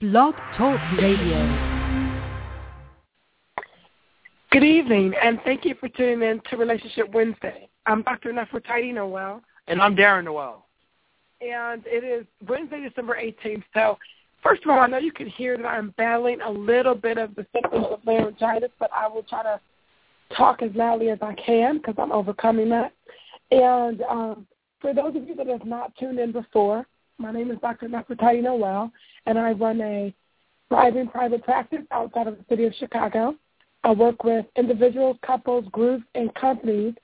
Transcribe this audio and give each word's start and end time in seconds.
Blog 0.00 0.36
Talk 0.56 0.78
Radio. 0.96 1.90
Good 4.52 4.62
evening, 4.62 5.12
and 5.20 5.40
thank 5.44 5.64
you 5.64 5.74
for 5.80 5.88
tuning 5.88 6.22
in 6.22 6.40
to 6.48 6.56
Relationship 6.56 7.12
Wednesday. 7.12 7.68
I'm 7.84 8.02
Dr. 8.02 8.32
Nefertiti 8.32 8.94
Noel. 8.94 9.42
And 9.66 9.82
I'm 9.82 9.96
Darren 9.96 10.26
Noel. 10.26 10.66
And 11.40 11.82
it 11.84 12.04
is 12.04 12.24
Wednesday, 12.46 12.88
December 12.88 13.18
18th. 13.20 13.64
So, 13.74 13.98
first 14.40 14.62
of 14.62 14.70
all, 14.70 14.78
I 14.78 14.86
know 14.86 14.98
you 14.98 15.10
can 15.10 15.26
hear 15.26 15.56
that 15.56 15.66
I'm 15.66 15.92
battling 15.96 16.42
a 16.42 16.50
little 16.52 16.94
bit 16.94 17.18
of 17.18 17.34
the 17.34 17.44
symptoms 17.52 17.86
of 17.90 17.98
laryngitis, 18.06 18.70
but 18.78 18.90
I 18.96 19.08
will 19.08 19.24
try 19.24 19.42
to 19.42 19.58
talk 20.36 20.62
as 20.62 20.70
loudly 20.76 21.10
as 21.10 21.18
I 21.22 21.34
can 21.34 21.78
because 21.78 21.96
I'm 21.98 22.12
overcoming 22.12 22.68
that. 22.68 22.92
And 23.50 24.02
um, 24.02 24.46
for 24.80 24.94
those 24.94 25.16
of 25.16 25.26
you 25.26 25.34
that 25.34 25.48
have 25.48 25.66
not 25.66 25.92
tuned 25.96 26.20
in 26.20 26.30
before, 26.30 26.86
my 27.18 27.32
name 27.32 27.50
is 27.50 27.58
Dr. 27.58 27.88
Nefertiti 27.88 28.44
Noel, 28.44 28.92
and 29.26 29.38
I 29.38 29.52
run 29.52 29.80
a 29.80 30.14
thriving 30.68 31.08
private 31.08 31.42
practice 31.44 31.82
outside 31.90 32.26
of 32.26 32.36
the 32.36 32.44
city 32.48 32.64
of 32.64 32.74
Chicago. 32.74 33.34
I 33.84 33.92
work 33.92 34.24
with 34.24 34.46
individuals, 34.56 35.16
couples, 35.24 35.64
groups, 35.70 36.04
and 36.14 36.34
companies, 36.34 36.94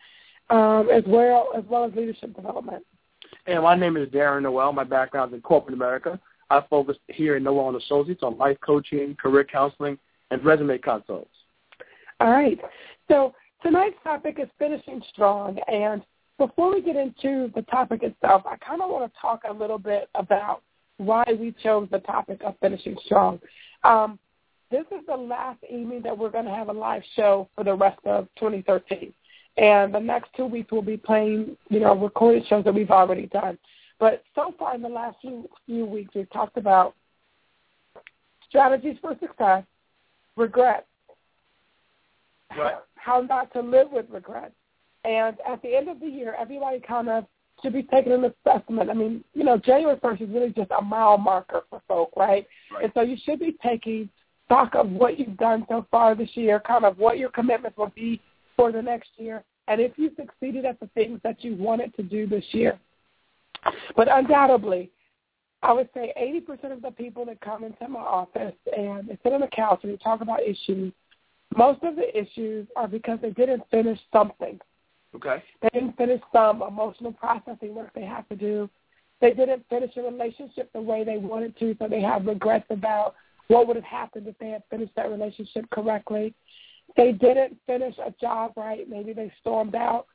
um, 0.51 0.89
as 0.93 1.03
well 1.07 1.51
as 1.57 1.65
well 1.69 1.85
as 1.85 1.95
leadership 1.95 2.35
development. 2.35 2.85
And 3.47 3.63
my 3.63 3.75
name 3.75 3.97
is 3.97 4.09
Darren 4.09 4.43
Noel. 4.43 4.73
My 4.73 4.85
background 4.85 5.33
is 5.33 5.37
in 5.37 5.43
corporate 5.43 5.75
America. 5.75 6.19
I 6.51 6.63
focus 6.69 6.97
here 7.09 7.37
in 7.37 7.43
Noel 7.43 7.69
and 7.69 7.83
Associates 7.83 8.23
on 8.23 8.37
life 8.37 8.59
coaching, 8.65 9.17
career 9.21 9.45
counseling, 9.45 9.99
and 10.31 10.45
resume 10.45 10.79
consults. 10.79 11.31
All 12.21 12.31
right. 12.31 12.59
So 13.09 13.35
tonight's 13.63 13.97
topic 14.03 14.39
is 14.41 14.49
finishing 14.59 15.03
strong, 15.11 15.59
and 15.69 16.03
before 16.39 16.73
we 16.73 16.83
get 16.83 16.97
into 16.97 17.51
the 17.55 17.63
topic 17.71 18.03
itself, 18.03 18.43
I 18.47 18.57
kind 18.57 18.83
of 18.83 18.91
want 18.91 19.13
to 19.13 19.21
talk 19.21 19.43
a 19.49 19.53
little 19.53 19.79
bit 19.79 20.09
about 20.15 20.63
why 20.99 21.25
we 21.39 21.55
chose 21.63 21.89
the 21.91 21.99
topic 22.01 22.41
of 22.45 22.55
finishing 22.61 22.97
strong. 23.05 23.41
Um, 23.83 24.19
this 24.71 24.85
is 24.91 25.07
the 25.07 25.17
last 25.17 25.59
evening 25.71 26.03
that 26.03 26.17
we're 26.17 26.31
going 26.31 26.47
to 26.47 26.51
have 26.51 26.69
a 26.69 26.73
live 26.73 27.03
show 27.15 27.49
for 27.55 27.65
the 27.65 27.75
rest 27.75 28.01
of 28.05 28.29
2013. 28.39 29.13
And 29.57 29.95
the 29.95 30.01
next 30.01 30.31
two 30.37 30.47
weeks 30.47 30.73
we'll 30.73 30.83
be 30.83 30.97
playing, 30.97 31.57
you 31.69 31.81
know, 31.81 31.95
recorded 31.95 32.45
shows 32.49 32.65
that 32.65 32.75
we've 32.75 32.91
already 32.91 33.27
done. 33.27 33.57
But 34.01 34.25
so 34.35 34.53
far 34.59 34.75
in 34.75 34.83
the 34.83 34.89
last 34.89 35.17
few, 35.21 35.49
few 35.67 35.85
weeks, 35.85 36.15
we've 36.15 36.31
talked 36.31 36.57
about 36.57 36.95
strategies 38.49 38.97
for 39.01 39.17
success, 39.21 39.65
regret, 40.37 40.87
Right. 42.57 42.77
how 42.97 43.21
not 43.21 43.53
to 43.53 43.61
live 43.61 43.91
with 43.91 44.09
regret, 44.11 44.53
and 45.05 45.37
at 45.47 45.61
the 45.63 45.75
end 45.75 45.89
of 45.89 45.99
the 46.01 46.07
year, 46.07 46.37
everybody 46.39 46.81
kind 46.81 47.09
of 47.09 47.27
should 47.65 47.73
be 47.73 47.83
taking 47.83 48.13
an 48.13 48.25
assessment. 48.25 48.91
I 48.91 48.95
mean, 48.95 49.25
you 49.33 49.43
know, 49.43 49.57
January 49.57 49.97
1st 49.97 50.21
is 50.23 50.29
really 50.29 50.51
just 50.51 50.71
a 50.79 50.83
mile 50.83 51.17
marker 51.17 51.63
for 51.71 51.81
folk, 51.89 52.11
right? 52.17 52.47
Right. 52.73 52.85
And 52.85 52.93
so 52.95 53.01
you 53.01 53.17
should 53.25 53.41
be 53.41 53.57
taking 53.63 54.11
stock 54.45 54.75
of 54.75 54.91
what 54.91 55.19
you've 55.19 55.39
done 55.39 55.65
so 55.69 55.87
far 55.91 56.15
this 56.15 56.29
year, 56.35 56.61
kind 56.61 56.85
of 56.85 56.99
what 56.99 57.19
your 57.19 57.31
commitments 57.31 57.79
will 57.79 57.93
be 57.95 58.21
for 58.57 58.71
the 58.71 58.83
next 58.83 59.09
year, 59.17 59.43
and 59.67 59.81
if 59.81 59.93
you 59.97 60.11
succeeded 60.17 60.65
at 60.65 60.79
the 60.79 60.87
things 60.89 61.19
that 61.25 61.43
you 61.43 61.57
wanted 61.57 61.95
to 61.97 62.03
do 62.03 62.27
this 62.27 62.45
year. 62.53 62.79
But 63.97 64.09
undoubtedly, 64.11 64.91
I 65.63 65.73
would 65.73 65.89
say 65.95 66.13
80% 66.47 66.73
of 66.73 66.83
the 66.83 66.91
people 66.91 67.25
that 67.25 67.41
come 67.41 67.65
into 67.65 67.89
my 67.89 68.01
office 68.01 68.55
and 68.77 69.09
they 69.09 69.19
sit 69.23 69.33
on 69.33 69.41
the 69.41 69.47
couch 69.47 69.81
and 69.83 69.93
they 69.93 69.97
talk 69.97 70.21
about 70.21 70.43
issues, 70.43 70.93
most 71.57 71.83
of 71.83 71.97
the 71.97 72.17
issues 72.17 72.69
are 72.77 72.87
because 72.87 73.19
they 73.23 73.31
didn't 73.31 73.63
finish 73.71 73.99
something. 74.13 74.61
Okay. 75.15 75.43
They 75.63 75.69
didn't 75.73 75.97
finish 75.97 76.21
some 76.33 76.63
emotional 76.63 77.13
processing 77.13 77.75
work 77.75 77.91
they 77.95 78.05
have 78.05 78.29
to 78.29 78.37
do. 78.37 78.69
They 79.21 79.33
didn't 79.33 79.65
finish 79.71 79.97
a 79.97 80.03
relationship 80.03 80.73
the 80.73 80.81
way 80.81 81.05
they 81.05 81.19
wanted 81.19 81.59
to, 81.59 81.77
so 81.79 81.89
they 81.89 82.03
have 82.03 82.27
regrets 82.27 82.67
about 82.71 83.15
what 83.49 83.67
would 83.67 83.77
have 83.77 83.85
happened 83.85 84.27
if 84.27 84.37
they 84.39 84.51
had 84.51 84.63
finished 84.71 84.95
that 84.97 85.11
relationship 85.11 85.69
correctly. 85.71 86.35
They 86.97 87.13
didn't 87.13 87.57
finish 87.67 87.95
a 87.99 88.13
job 88.21 88.53
right. 88.57 88.89
Maybe 88.89 89.13
they 89.13 89.33
stormed 89.41 89.75
out 89.75 90.07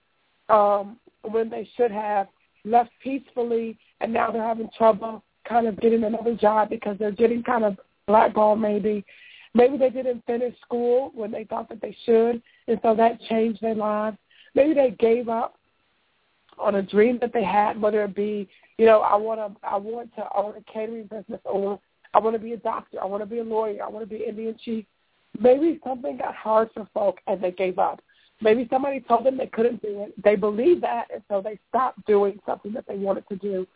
um, 0.50 0.98
when 1.24 1.50
they 1.50 1.68
should 1.76 1.92
have 1.92 2.28
left 2.66 2.92
peacefully, 3.02 3.78
and 4.02 4.14
now 4.14 4.32
they're 4.32 4.44
having 4.44 4.70
trouble 4.78 5.24
kind 5.48 5.68
of 5.68 5.80
getting 5.80 6.04
another 6.04 6.36
job 6.36 6.70
because 6.70 6.98
they're 7.00 7.12
getting 7.12 7.42
kind 7.42 7.64
of 7.64 7.78
blackballed 8.06 8.60
maybe. 8.60 9.06
Maybe 9.56 9.78
they 9.78 9.90
didn't 9.90 10.24
finish 10.28 10.54
school 10.62 11.12
when 11.16 11.32
they 11.32 11.44
thought 11.46 11.70
that 11.70 11.82
they 11.82 11.96
should, 12.06 12.42
and 12.68 12.80
so 12.84 12.94
that 12.96 13.20
changed 13.22 13.62
their 13.62 13.76
lives. 13.76 14.18
Maybe 14.56 14.74
they 14.74 14.92
gave 14.92 15.30
up 15.30 15.56
on 16.58 16.76
a 16.76 16.82
dream 16.82 17.18
that 17.22 17.34
they 17.34 17.44
had, 17.44 17.82
whether 17.82 18.04
it 18.04 18.16
be, 18.16 18.48
you 18.78 18.86
know, 18.86 19.02
I 19.02 19.16
want 19.16 19.40
to, 19.40 19.68
I 19.68 19.78
want 19.78 20.14
to 20.16 20.28
own 20.36 20.56
a 20.58 20.72
catering 20.72 21.04
business, 21.04 21.40
or 21.46 21.80
I 22.14 22.20
want 22.20 22.36
to 22.36 22.42
be 22.42 22.54
a 22.54 22.58
doctor, 22.58 23.02
I 23.02 23.06
want 23.06 23.22
to 23.22 23.28
be 23.28 23.40
a 23.40 23.44
lawyer, 23.44 23.84
I 23.84 23.88
want 23.88 24.08
to 24.08 24.18
be 24.18 24.24
Indian 24.24 24.58
chief. 24.64 24.86
Maybe 25.40 25.80
something 25.84 26.18
got 26.18 26.36
hard 26.36 26.70
for 26.74 26.88
folk 26.94 27.20
and 27.28 27.42
they 27.42 27.52
gave 27.52 27.80
up. 27.80 28.02
Maybe 28.42 28.68
somebody 28.70 29.02
told 29.02 29.26
them 29.26 29.38
they 29.38 29.48
couldn't 29.48 29.82
do 29.82 30.04
it. 30.04 30.24
They 30.24 30.36
believed 30.36 30.82
that, 30.84 31.08
and 31.14 31.22
so 31.28 31.42
they 31.42 31.60
stopped 31.68 32.06
doing 32.06 32.40
something 32.46 32.72
that 32.74 32.86
they 32.88 32.96
wanted 32.96 33.28
to 33.30 33.36
do. 33.36 33.68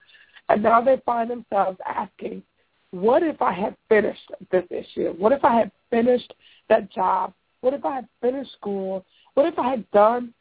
And 0.50 0.64
now 0.64 0.82
they 0.82 1.02
find 1.06 1.30
themselves 1.30 1.78
asking, 1.86 2.44
what 2.92 3.24
if 3.24 3.42
I 3.42 3.52
had 3.52 3.76
finished 3.90 4.32
this 4.52 4.66
issue? 4.70 5.14
What 5.18 5.32
if 5.32 5.44
I 5.44 5.56
had 5.56 5.72
finished 5.90 6.34
that 6.70 6.92
job? 6.92 7.34
What 7.62 7.74
if 7.74 7.84
I 7.84 7.96
had 7.96 8.08
finished 8.22 8.54
school? 8.54 9.06
What 9.34 9.48
if 9.48 9.58
I 9.58 9.70
had 9.70 9.92
done, 9.92 10.34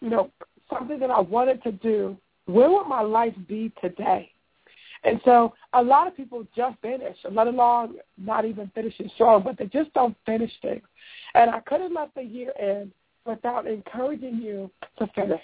you 0.00 0.10
know, 0.10 0.30
something 0.70 0.98
that 1.00 1.10
I 1.10 1.20
wanted 1.20 1.62
to 1.64 1.72
do? 1.72 2.16
Where 2.46 2.70
would 2.70 2.86
my 2.86 3.02
life 3.02 3.34
be 3.48 3.72
today? 3.80 4.30
And 5.04 5.20
so 5.24 5.54
a 5.72 5.82
lot 5.82 6.06
of 6.06 6.16
people 6.16 6.46
just 6.56 6.76
finish, 6.80 7.16
let 7.30 7.46
alone 7.46 7.96
not 8.18 8.44
even 8.44 8.70
finishing 8.74 9.10
strong, 9.14 9.42
but 9.42 9.58
they 9.58 9.66
just 9.66 9.92
don't 9.94 10.16
finish 10.26 10.50
things. 10.62 10.82
And 11.34 11.50
I 11.50 11.60
couldn't 11.60 11.94
let 11.94 12.14
the 12.14 12.22
year 12.22 12.52
end 12.58 12.92
without 13.24 13.66
encouraging 13.66 14.36
you 14.36 14.70
to 14.98 15.06
finish. 15.14 15.42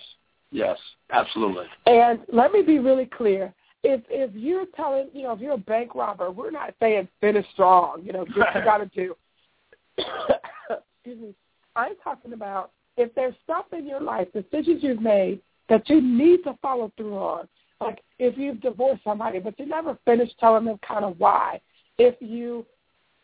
Yes, 0.51 0.79
absolutely. 1.11 1.67
And 1.87 2.21
let 2.33 2.53
me 2.53 2.62
be 2.62 2.79
really 2.79 3.07
clear. 3.07 3.53
If 3.85 4.03
if 4.09 4.33
you're 4.35 4.67
telling, 4.77 5.09
you 5.12 5.25
know, 5.25 5.33
if 5.33 5.41
you're 5.41 5.55
a 5.55 5.59
bank 5.59 5.95
robber, 5.95 6.31
we're 6.31 6.51
not 6.51 6.75
saying 6.79 7.09
finish 7.21 7.47
strong, 7.53 8.03
you 8.05 8.12
know, 8.12 8.25
do 8.25 8.41
what 8.41 8.55
you 8.55 8.61
got 8.65 8.79
to 8.79 8.87
do. 8.87 9.17
Excuse 9.99 11.21
me. 11.21 11.35
I'm 11.75 11.95
talking 12.05 12.33
about 12.33 12.71
if 12.97 13.15
there's 13.15 13.35
stuff 13.45 13.67
in 13.77 13.87
your 13.87 14.01
life, 14.01 14.29
decisions 14.33 14.83
you've 14.83 15.03
made 15.03 15.41
that 15.69 15.89
you 15.89 16.01
need 16.01 16.43
to 16.45 16.57
follow 16.61 16.93
through 16.97 17.17
on. 17.17 17.49
Like 17.81 18.01
if 18.19 18.37
you've 18.37 18.61
divorced 18.61 19.03
somebody, 19.05 19.39
but 19.39 19.59
you 19.59 19.67
never 19.67 19.99
finished 20.05 20.39
telling 20.39 20.65
them 20.65 20.79
kind 20.87 21.05
of 21.05 21.19
why. 21.19 21.61
If 21.99 22.15
you 22.21 22.67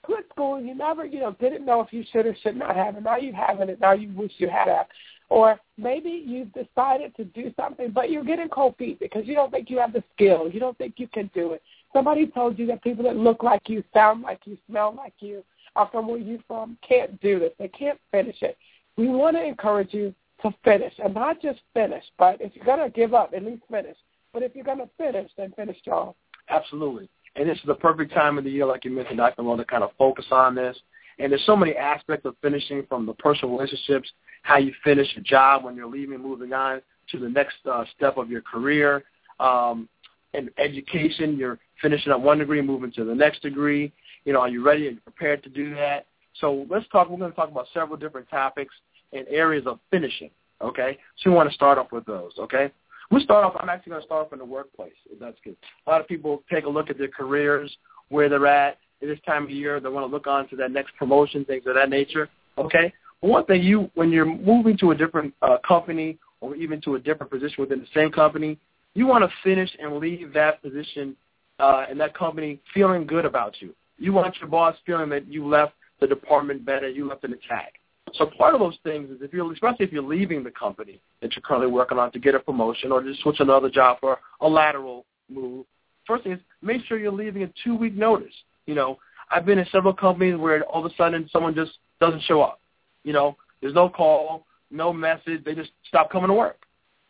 quit 0.03 0.27
school, 0.31 0.57
and 0.57 0.67
you 0.67 0.75
never, 0.75 1.05
you 1.05 1.21
know, 1.21 1.37
didn't 1.39 1.65
know 1.65 1.81
if 1.81 1.93
you 1.93 2.05
should 2.13 2.27
or 2.27 2.37
should 2.43 2.57
not 2.57 2.75
have, 2.75 2.97
and 2.97 3.05
now 3.05 3.17
you 3.17 3.33
haven't, 3.33 3.71
and 3.71 3.81
now 3.81 3.93
you 3.93 4.11
wish 4.15 4.33
you 4.39 4.49
had 4.49 4.69
have. 4.69 4.87
Or 5.29 5.61
maybe 5.77 6.25
you've 6.27 6.53
decided 6.55 7.15
to 7.17 7.25
do 7.25 7.53
something, 7.57 7.91
but 7.91 8.11
you're 8.11 8.25
getting 8.25 8.49
cold 8.49 8.77
feet 8.79 8.99
because 8.99 9.27
you 9.27 9.35
don't 9.35 9.51
think 9.51 9.69
you 9.69 9.79
have 9.79 9.93
the 9.93 10.03
skill. 10.15 10.49
You 10.51 10.59
don't 10.59 10.79
think 10.79 10.95
you 10.97 11.07
can 11.09 11.31
do 11.35 11.53
it. 11.53 11.63
Somebody 11.93 12.27
told 12.27 12.59
you 12.59 12.67
that 12.69 12.83
people 12.83 13.05
that 13.05 13.17
look 13.17 13.43
like 13.43 13.69
you, 13.69 13.85
sound 13.93 14.23
like 14.23 14.41
you, 14.47 14.57
smell 14.67 14.95
like 14.97 15.15
you, 15.21 15.45
are 15.77 15.89
from 15.93 16.09
where 16.09 16.19
you're 16.19 16.39
from, 16.49 16.79
can't 16.87 17.21
do 17.21 17.39
this. 17.39 17.53
They 17.59 17.69
can't 17.69 18.01
finish 18.11 18.37
it. 18.41 18.57
We 18.99 19.09
want 19.09 19.37
to 19.37 19.45
encourage 19.45 19.95
you 19.95 20.13
to 20.43 20.53
finish, 20.65 20.93
and 21.03 21.15
not 21.15 21.41
just 21.41 21.61
finish, 21.73 22.05
but 22.19 22.41
if 22.41 22.55
you're 22.55 22.65
going 22.65 22.81
to 22.81 22.91
give 22.91 23.15
up, 23.15 23.33
at 23.35 23.45
least 23.45 23.63
finish. 23.71 23.97
But 24.33 24.43
if 24.43 24.55
you're 24.55 24.65
going 24.65 24.79
to 24.79 24.91
finish, 24.99 25.31
then 25.37 25.53
finish 25.57 25.79
strong. 25.79 26.15
Absolutely. 26.51 27.09
And 27.37 27.49
this 27.49 27.57
is 27.59 27.65
the 27.67 27.75
perfect 27.75 28.13
time 28.13 28.39
of 28.39 28.45
the 28.45 28.51
year, 28.51 28.67
like 28.67 28.85
you 28.85 28.91
mentioned, 28.91 29.19
Dr. 29.19 29.43
Moore, 29.43 29.57
to 29.57 29.65
kind 29.65 29.85
of 29.85 29.91
focus 29.97 30.27
on 30.33 30.55
this. 30.57 30.77
And 31.21 31.31
there's 31.31 31.47
so 31.47 31.57
many 31.57 31.77
aspects 31.77 32.27
of 32.27 32.35
finishing 32.43 32.85
from 32.89 33.07
the 33.07 33.15
personal 33.15 33.57
relationships, 33.57 34.11
how 34.43 34.59
you 34.59 34.73
finish 34.83 35.09
a 35.17 35.21
job 35.21 35.65
when 35.65 35.77
you're 35.77 35.89
leaving, 35.89 36.21
moving 36.21 36.53
on 36.53 36.83
to 37.11 37.19
the 37.19 37.29
next 37.29 37.57
uh, 37.71 37.85
step 37.97 38.17
of 38.17 38.31
your 38.31 38.43
career. 38.43 39.05
Um, 39.39 39.89
and 40.35 40.51
education, 40.59 41.37
you're 41.37 41.59
finishing 41.81 42.13
up 42.13 42.21
one 42.21 42.39
degree, 42.39 42.61
moving 42.61 42.93
to 42.93 43.05
the 43.05 43.15
next 43.15 43.43
degree. 43.43 43.93
You 44.25 44.33
know, 44.33 44.41
are 44.41 44.49
you 44.49 44.65
ready 44.65 44.89
and 44.89 45.03
prepared 45.03 45.43
to 45.45 45.49
do 45.49 45.75
that? 45.75 46.07
So 46.41 46.67
let's 46.71 46.87
talk. 46.89 47.09
We're 47.09 47.19
going 47.19 47.31
to 47.31 47.37
talk 47.37 47.51
about 47.51 47.67
several 47.75 47.97
different 47.97 48.29
topics 48.31 48.75
and 49.13 49.27
areas 49.29 49.67
of 49.67 49.79
finishing. 49.91 50.31
Okay, 50.61 50.99
so 51.19 51.31
we 51.31 51.37
want 51.37 51.49
to 51.49 51.55
start 51.55 51.79
off 51.79 51.93
with 51.93 52.05
those. 52.05 52.33
Okay, 52.39 52.71
we 53.11 53.23
start 53.23 53.45
off. 53.45 53.57
I'm 53.61 53.69
actually 53.69 53.91
going 53.91 54.03
to 54.03 54.07
start 54.07 54.27
off 54.27 54.33
in 54.33 54.39
the 54.39 54.45
workplace. 54.45 54.93
If 55.11 55.21
that's 55.21 55.37
good. 55.45 55.57
A 55.87 55.91
lot 55.91 56.01
of 56.01 56.09
people 56.09 56.43
take 56.51 56.65
a 56.65 56.69
look 56.69 56.91
at 56.91 56.99
their 56.99 57.09
careers, 57.09 57.75
where 58.09 58.29
they're 58.29 58.47
at 58.47 58.79
at 59.03 59.09
this 59.09 59.19
time 59.25 59.45
of 59.45 59.51
year. 59.51 59.81
They 59.81 59.89
want 59.89 60.09
to 60.09 60.13
look 60.15 60.27
on 60.27 60.49
to 60.49 60.57
that 60.57 60.73
next 60.73 60.95
promotion, 60.97 61.45
things 61.45 61.65
of 61.67 61.75
that 61.75 61.91
nature. 61.91 62.29
Okay. 62.57 62.93
But 63.21 63.31
one 63.31 63.45
thing 63.47 63.63
you, 63.63 63.91
when 63.95 64.11
you're 64.11 64.25
moving 64.25 64.77
to 64.79 64.93
a 64.93 64.95
different 64.95 65.35
uh, 65.43 65.59
company 65.67 66.19
or 66.41 66.55
even 66.55 66.81
to 66.83 66.95
a 66.95 66.99
different 66.99 67.31
position 67.33 67.57
within 67.59 67.81
the 67.81 67.87
same 67.95 68.11
company, 68.11 68.59
you 68.95 69.07
want 69.07 69.25
to 69.25 69.31
finish 69.43 69.71
and 69.81 69.99
leave 69.99 70.33
that 70.33 70.63
position 70.63 71.17
uh, 71.59 71.87
and 71.89 72.01
that 72.01 72.15
company 72.15 72.61
feeling 72.75 73.07
good 73.07 73.25
about 73.25 73.61
you. 73.61 73.75
You 73.99 74.13
want 74.13 74.37
your 74.41 74.49
boss 74.49 74.77
feeling 74.87 75.09
that 75.11 75.27
you 75.27 75.47
left 75.47 75.75
the 76.01 76.07
department 76.07 76.65
better, 76.65 76.89
you 76.89 77.09
left 77.09 77.25
it 77.25 77.33
intact. 77.33 77.79
So 78.15 78.27
part 78.27 78.55
of 78.55 78.61
those 78.61 78.79
things 78.85 79.11
is 79.11 79.19
if 79.21 79.33
you're, 79.33 79.53
especially 79.53 79.85
if 79.85 79.93
you're 79.93 80.03
leaving 80.03 80.43
the 80.43 80.51
company 80.51 81.01
that 81.21 81.35
you're 81.35 81.43
currently 81.43 81.71
working 81.71 81.99
on 81.99 82.11
to 82.13 82.19
get 82.19 82.35
a 82.35 82.41
promotion 82.41 82.91
or 82.91 83.03
to 83.03 83.15
switch 83.23 83.41
another 83.41 83.69
job 83.69 83.99
for 84.01 84.19
a 84.41 84.49
lateral 84.49 85.05
move. 85.29 85.67
First 86.07 86.25
thing 86.25 86.33
is 86.33 86.41
make 86.63 86.85
sure 86.87 86.99
you're 86.99 87.13
leaving 87.13 87.43
a 87.43 87.53
two-week 87.65 87.95
notice. 87.95 88.33
You 88.67 88.75
know, 88.75 88.99
I've 89.31 89.45
been 89.45 89.59
in 89.59 89.67
several 89.71 89.93
companies 89.93 90.37
where 90.39 90.63
all 90.65 90.85
of 90.85 90.91
a 90.91 90.95
sudden 90.97 91.29
someone 91.33 91.55
just 91.55 91.73
doesn't 92.01 92.23
show 92.23 92.41
up. 92.41 92.61
You 93.05 93.13
know, 93.13 93.37
there's 93.61 93.75
no 93.75 93.89
call, 93.89 94.47
no 94.71 94.93
message. 94.93 95.45
They 95.45 95.55
just 95.55 95.71
stop 95.87 96.11
coming 96.11 96.29
to 96.29 96.35
work. 96.35 96.63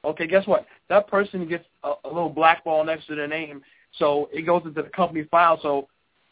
Okay, 0.05 0.26
guess 0.26 0.46
what? 0.46 0.67
That 0.88 1.08
person 1.08 1.49
gets 1.49 1.64
a, 1.85 1.93
a 2.05 2.08
little 2.08 2.29
black 2.29 2.64
ball 2.64 2.85
next 2.85 3.06
to 3.06 3.14
their 3.14 3.29
name, 3.29 3.62
so 3.99 4.29
it 4.32 4.43
goes 4.46 4.62
into 4.64 4.82
the 4.82 4.88
company 4.88 5.25
file. 5.31 5.58
So 5.61 5.88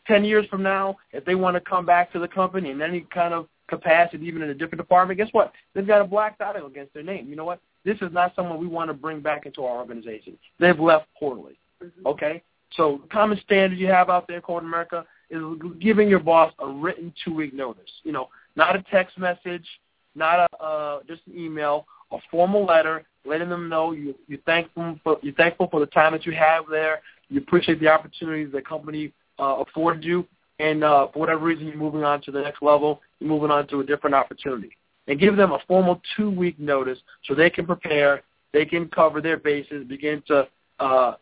10 0.07 0.25
years 0.25 0.47
from 0.47 0.63
now, 0.63 0.97
if 1.13 1.25
they 1.25 1.35
want 1.35 1.55
to 1.55 1.61
come 1.61 1.87
back 1.87 2.13
to 2.13 2.19
the 2.19 2.29
company 2.29 2.71
in 2.71 2.81
any 2.83 3.07
kind 3.13 3.35
of 3.35 3.49
capacity, 3.69 4.25
even 4.27 4.43
in 4.43 4.51
a 4.51 4.55
different 4.55 4.79
department, 4.79 5.19
guess 5.19 5.29
what? 5.33 5.53
They've 5.75 5.87
got 5.87 6.01
a 6.01 6.05
black 6.05 6.39
dot 6.39 6.57
against 6.57 6.95
their 6.95 7.03
name. 7.03 7.29
You 7.29 7.37
know 7.37 7.45
what? 7.45 7.61
This 7.85 7.97
is 8.01 8.13
not 8.13 8.35
someone 8.35 8.59
we 8.59 8.67
want 8.67 8.89
to 8.91 8.95
bring 8.95 9.21
back 9.21 9.47
into 9.47 9.63
our 9.65 9.79
organization. 9.79 10.39
They've 10.59 10.79
left 10.79 11.07
poorly. 11.19 11.59
Mm-hmm. 11.83 12.07
Okay? 12.07 12.43
So 12.73 13.01
the 13.03 13.09
common 13.09 13.41
standard 13.45 13.79
you 13.79 13.87
have 13.89 14.11
out 14.11 14.27
there 14.27 14.37
in 14.37 14.43
corporate 14.43 14.69
America 14.69 15.05
is 15.31 15.43
giving 15.81 16.09
your 16.09 16.21
boss 16.21 16.53
a 16.59 16.69
written 16.69 17.13
two-week 17.25 17.55
notice. 17.55 17.91
You 18.03 18.13
know, 18.13 18.29
not 18.55 18.77
a 18.77 18.85
text 18.91 19.19
message, 19.19 19.67
not 20.15 20.41
a 20.41 20.63
uh, 20.63 21.01
just 21.07 21.23
an 21.27 21.39
email, 21.39 21.87
a 22.13 22.19
formal 22.31 22.65
letter 22.65 23.05
letting 23.25 23.49
them 23.49 23.69
know 23.69 23.93
you 23.93 24.15
you 24.29 24.39
thankful 24.47 24.99
for 25.03 25.19
you're 25.23 25.35
thankful 25.35 25.69
for 25.71 25.81
the 25.81 25.87
time 25.87 26.13
that 26.13 26.25
you 26.25 26.33
have 26.33 26.65
there. 26.71 27.01
You 27.29 27.41
appreciate 27.41 27.81
the 27.81 27.89
opportunities 27.89 28.53
the 28.53 28.63
company 28.63 29.13
uh, 29.39 29.63
afforded 29.67 30.05
you, 30.05 30.27
and 30.59 30.85
uh, 30.85 31.09
for 31.13 31.19
whatever 31.19 31.45
reason 31.45 31.67
you're 31.67 31.77
moving 31.77 32.05
on 32.05 32.21
to 32.23 32.31
the 32.31 32.41
next 32.41 32.63
level, 32.63 33.01
you're 33.21 33.29
moving 33.29 33.51
on 33.51 33.67
to 33.69 33.81
a 33.81 33.85
different 33.85 34.15
opportunity. 34.15 34.77
And 35.09 35.21
give 35.21 35.37
them 35.37 35.53
a 35.53 35.59
formal 35.69 36.01
two-week 36.17 36.59
notice 36.59 36.99
so 37.25 37.35
they 37.35 37.51
can 37.51 37.65
prepare, 37.65 38.23
they 38.53 38.65
can 38.65 38.89
cover 38.89 39.21
their 39.21 39.37
bases, 39.37 39.87
begin 39.87 40.23
to 40.27 40.49
uh, 40.81 41.15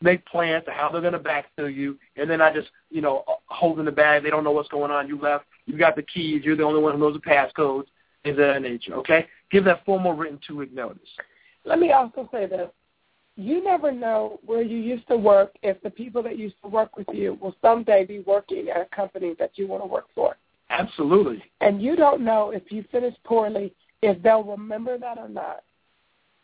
make 0.00 0.24
plans 0.26 0.64
to 0.64 0.72
how 0.72 0.88
they're 0.90 1.00
going 1.00 1.12
to 1.12 1.18
backfill 1.18 1.72
you, 1.72 1.98
and 2.16 2.28
then 2.28 2.40
I 2.40 2.52
just, 2.52 2.68
you 2.90 3.00
know, 3.00 3.24
holding 3.46 3.84
the 3.84 3.92
bag. 3.92 4.22
They 4.22 4.30
don't 4.30 4.44
know 4.44 4.50
what's 4.52 4.68
going 4.68 4.90
on. 4.90 5.08
You 5.08 5.20
left. 5.20 5.44
You 5.66 5.76
got 5.78 5.96
the 5.96 6.02
keys. 6.02 6.42
You're 6.44 6.56
the 6.56 6.62
only 6.62 6.80
one 6.80 6.94
who 6.94 6.98
knows 6.98 7.14
the 7.14 7.20
passcodes. 7.20 7.86
Things 8.24 8.34
of 8.34 8.38
that 8.38 8.62
nature. 8.62 8.94
Okay, 8.94 9.26
give 9.52 9.64
that 9.64 9.84
formal 9.84 10.12
written 10.14 10.40
two-week 10.46 10.72
notice. 10.72 11.08
Let 11.64 11.78
me 11.78 11.92
also 11.92 12.28
say 12.32 12.46
this: 12.46 12.68
you 13.38 13.62
never 13.62 13.92
know 13.92 14.40
where 14.44 14.62
you 14.62 14.78
used 14.78 15.06
to 15.06 15.16
work 15.16 15.54
if 15.62 15.80
the 15.82 15.90
people 15.90 16.22
that 16.24 16.36
used 16.36 16.56
to 16.62 16.68
work 16.68 16.96
with 16.96 17.06
you 17.12 17.38
will 17.40 17.54
someday 17.62 18.04
be 18.04 18.18
working 18.20 18.68
at 18.68 18.80
a 18.80 18.94
company 18.94 19.36
that 19.38 19.52
you 19.54 19.68
want 19.68 19.82
to 19.82 19.86
work 19.86 20.06
for. 20.12 20.36
Absolutely. 20.70 21.42
And 21.60 21.80
you 21.80 21.94
don't 21.94 22.24
know 22.24 22.50
if 22.50 22.72
you 22.72 22.84
finish 22.90 23.14
poorly 23.24 23.72
if 24.02 24.20
they'll 24.22 24.42
remember 24.42 24.98
that 24.98 25.18
or 25.18 25.28
not. 25.28 25.62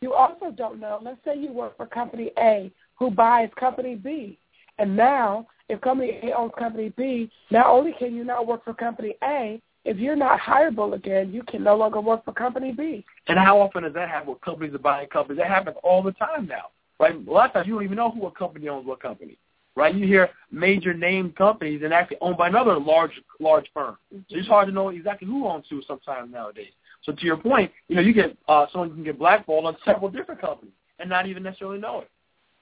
You 0.00 0.14
also 0.14 0.52
don't 0.52 0.80
know. 0.80 1.00
Let's 1.02 1.18
say 1.24 1.36
you 1.36 1.52
work 1.52 1.76
for 1.76 1.86
company 1.86 2.30
A 2.38 2.70
who 2.96 3.10
buys 3.10 3.50
company 3.58 3.96
B. 3.96 4.38
And 4.78 4.96
now, 4.96 5.48
if 5.68 5.80
company 5.80 6.20
A 6.22 6.36
owns 6.36 6.52
company 6.56 6.92
B, 6.96 7.28
not 7.50 7.66
only 7.66 7.92
can 7.98 8.14
you 8.14 8.22
not 8.22 8.46
work 8.46 8.64
for 8.64 8.74
company 8.74 9.14
A, 9.24 9.60
if 9.84 9.98
you're 9.98 10.16
not 10.16 10.38
hireable 10.40 10.94
again, 10.94 11.32
you 11.32 11.42
can 11.42 11.64
no 11.64 11.76
longer 11.76 12.00
work 12.00 12.24
for 12.24 12.32
company 12.32 12.72
B. 12.72 13.04
And 13.26 13.38
how 13.38 13.60
often 13.60 13.82
does 13.82 13.94
that 13.94 14.08
happen 14.08 14.30
with 14.30 14.40
companies 14.42 14.74
are 14.74 14.78
buying 14.78 15.08
companies? 15.08 15.38
That 15.38 15.48
happens 15.48 15.76
all 15.82 16.02
the 16.02 16.12
time 16.12 16.46
now, 16.46 16.68
right? 16.98 17.14
A 17.14 17.30
lot 17.30 17.46
of 17.46 17.52
times 17.52 17.66
you 17.66 17.74
don't 17.74 17.84
even 17.84 17.96
know 17.96 18.10
who 18.10 18.26
a 18.26 18.30
company 18.30 18.68
owns 18.68 18.86
what 18.86 19.00
company, 19.00 19.38
right? 19.76 19.94
You 19.94 20.06
hear 20.06 20.30
major 20.50 20.94
name 20.94 21.32
companies 21.36 21.82
and 21.84 21.92
actually 21.92 22.18
owned 22.20 22.36
by 22.36 22.48
another 22.48 22.78
large 22.78 23.12
large 23.40 23.66
firm. 23.74 23.96
So 24.12 24.36
it's 24.36 24.48
hard 24.48 24.68
to 24.68 24.72
know 24.72 24.88
exactly 24.88 25.26
who 25.26 25.46
owns 25.46 25.66
who 25.68 25.82
sometimes 25.86 26.32
nowadays. 26.32 26.72
So 27.02 27.12
to 27.12 27.24
your 27.24 27.36
point, 27.36 27.70
you 27.88 27.96
know, 27.96 28.02
you 28.02 28.12
get 28.14 28.36
uh, 28.48 28.66
someone 28.72 28.90
can 28.94 29.04
get 29.04 29.18
blackballed 29.18 29.66
on 29.66 29.76
several 29.84 30.10
different 30.10 30.40
companies 30.40 30.74
and 30.98 31.08
not 31.10 31.26
even 31.26 31.42
necessarily 31.42 31.78
know 31.78 32.00
it. 32.00 32.10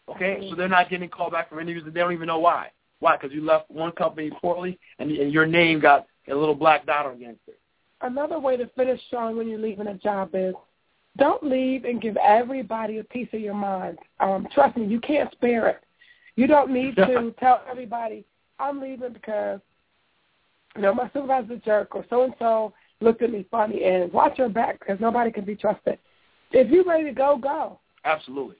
Okay, 0.08 0.48
so 0.50 0.56
they're 0.56 0.68
not 0.68 0.90
getting 0.90 1.08
called 1.08 1.32
back 1.32 1.48
from 1.48 1.60
interviews 1.60 1.84
and 1.86 1.94
they 1.94 2.00
don't 2.00 2.12
even 2.12 2.26
know 2.26 2.40
why. 2.40 2.70
Why? 2.98 3.16
Because 3.16 3.32
you 3.32 3.44
left 3.44 3.70
one 3.70 3.92
company 3.92 4.30
poorly 4.40 4.78
and, 4.98 5.10
and 5.12 5.32
your 5.32 5.46
name 5.46 5.80
got 5.80 6.06
a 6.28 6.34
little 6.34 6.54
black 6.54 6.86
dot 6.86 7.12
against 7.12 7.40
it. 7.46 7.58
Another 8.00 8.40
way 8.40 8.56
to 8.56 8.66
finish 8.76 9.00
strong 9.06 9.36
when 9.36 9.48
you're 9.48 9.60
leaving 9.60 9.86
a 9.86 9.94
job 9.94 10.30
is 10.34 10.54
don't 11.18 11.42
leave 11.42 11.84
and 11.84 12.00
give 12.00 12.16
everybody 12.16 12.98
a 12.98 13.04
piece 13.04 13.28
of 13.32 13.40
your 13.40 13.54
mind. 13.54 13.98
Um, 14.20 14.48
trust 14.54 14.76
me, 14.76 14.86
you 14.86 15.00
can't 15.00 15.30
spare 15.32 15.68
it. 15.68 15.84
You 16.36 16.46
don't 16.46 16.72
need 16.72 16.96
to 16.96 17.34
tell 17.38 17.62
everybody, 17.70 18.24
I'm 18.58 18.80
leaving 18.80 19.12
because, 19.12 19.60
you 20.74 20.82
know, 20.82 20.94
my 20.94 21.10
supervisor's 21.12 21.50
a 21.50 21.56
jerk 21.56 21.94
or 21.94 22.06
so-and-so 22.08 22.72
looked 23.00 23.20
at 23.20 23.30
me 23.30 23.44
funny 23.50 23.84
and 23.84 24.10
watch 24.12 24.38
your 24.38 24.48
back 24.48 24.78
because 24.78 24.98
nobody 25.00 25.30
can 25.30 25.44
be 25.44 25.54
trusted. 25.54 25.98
If 26.52 26.70
you're 26.70 26.84
ready 26.84 27.04
to 27.04 27.12
go, 27.12 27.36
go. 27.36 27.80
Absolutely. 28.04 28.56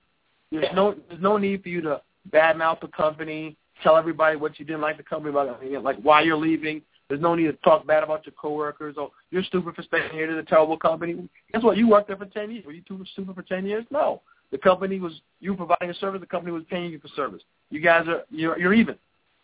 There's 0.50 0.75
no 0.75 0.94
there's 1.08 1.22
no 1.22 1.38
need 1.38 1.62
for 1.62 1.70
you 1.70 1.81
to 1.82 2.02
badmouth 2.31 2.81
the 2.81 2.88
company, 2.88 3.56
tell 3.82 3.96
everybody 3.96 4.37
what 4.37 4.58
you 4.58 4.66
didn't 4.66 4.82
like 4.82 4.99
the 4.99 5.02
company 5.02 5.31
about, 5.31 5.62
like 5.82 5.96
why 6.02 6.20
you're 6.20 6.37
leaving. 6.37 6.82
There's 7.12 7.20
no 7.20 7.35
need 7.35 7.44
to 7.44 7.53
talk 7.53 7.87
bad 7.87 8.03
about 8.03 8.25
your 8.25 8.32
coworkers 8.41 8.97
or 8.97 9.11
you're 9.31 9.43
stupid 9.43 9.75
for 9.75 9.82
staying 9.82 10.12
here 10.12 10.26
to 10.26 10.35
the 10.35 10.44
terrible 10.44 10.79
company. 10.79 11.29
Guess 11.53 11.62
what? 11.62 11.76
You 11.76 11.87
worked 11.87 12.09
there 12.09 12.17
for 12.17 12.25
ten 12.25 12.50
years. 12.50 12.64
Were 12.64 12.73
you 12.73 12.81
too 12.88 13.05
stupid 13.12 13.35
for 13.35 13.43
ten 13.43 13.67
years? 13.67 13.85
No. 13.91 14.23
The 14.50 14.56
company 14.56 14.99
was 14.99 15.20
you 15.38 15.55
providing 15.55 15.91
a 15.91 15.94
service. 15.94 16.23
The 16.23 16.26
company 16.26 16.53
was 16.53 16.62
paying 16.70 16.91
you 16.91 16.99
for 16.99 17.09
service. 17.09 17.43
You 17.69 17.81
guys 17.81 18.09
are 18.09 18.23
you're 18.31 18.59
you're 18.59 18.73
even. 18.73 18.97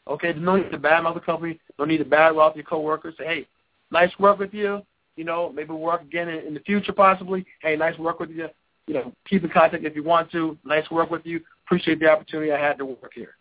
Okay. 0.06 0.32
There's 0.32 0.42
no 0.42 0.56
need 0.56 0.70
to 0.70 0.78
badmouth 0.78 1.12
the 1.12 1.20
company. 1.20 1.60
No 1.78 1.84
need 1.84 1.98
to 1.98 2.06
badmouth 2.06 2.54
your 2.56 2.64
coworkers. 2.64 3.16
Say, 3.18 3.26
hey, 3.26 3.48
nice 3.90 4.12
work 4.18 4.38
with 4.38 4.54
you. 4.54 4.80
You 5.16 5.24
know, 5.24 5.52
maybe 5.52 5.72
work 5.72 6.00
again 6.00 6.30
in, 6.30 6.46
in 6.46 6.54
the 6.54 6.60
future 6.60 6.94
possibly. 6.94 7.44
Hey, 7.60 7.76
nice 7.76 7.98
work 7.98 8.18
with 8.18 8.30
you 8.30 8.48
you 8.86 8.94
know, 8.94 9.12
keep 9.28 9.44
in 9.44 9.50
contact 9.50 9.84
if 9.84 9.94
you 9.94 10.02
want 10.02 10.32
to. 10.32 10.56
Nice 10.64 10.90
work 10.90 11.10
with 11.10 11.26
you. 11.26 11.42
Appreciate 11.66 12.00
the 12.00 12.08
opportunity 12.08 12.50
I 12.50 12.58
had 12.58 12.78
to 12.78 12.86
work 12.86 13.12
here. 13.14 13.34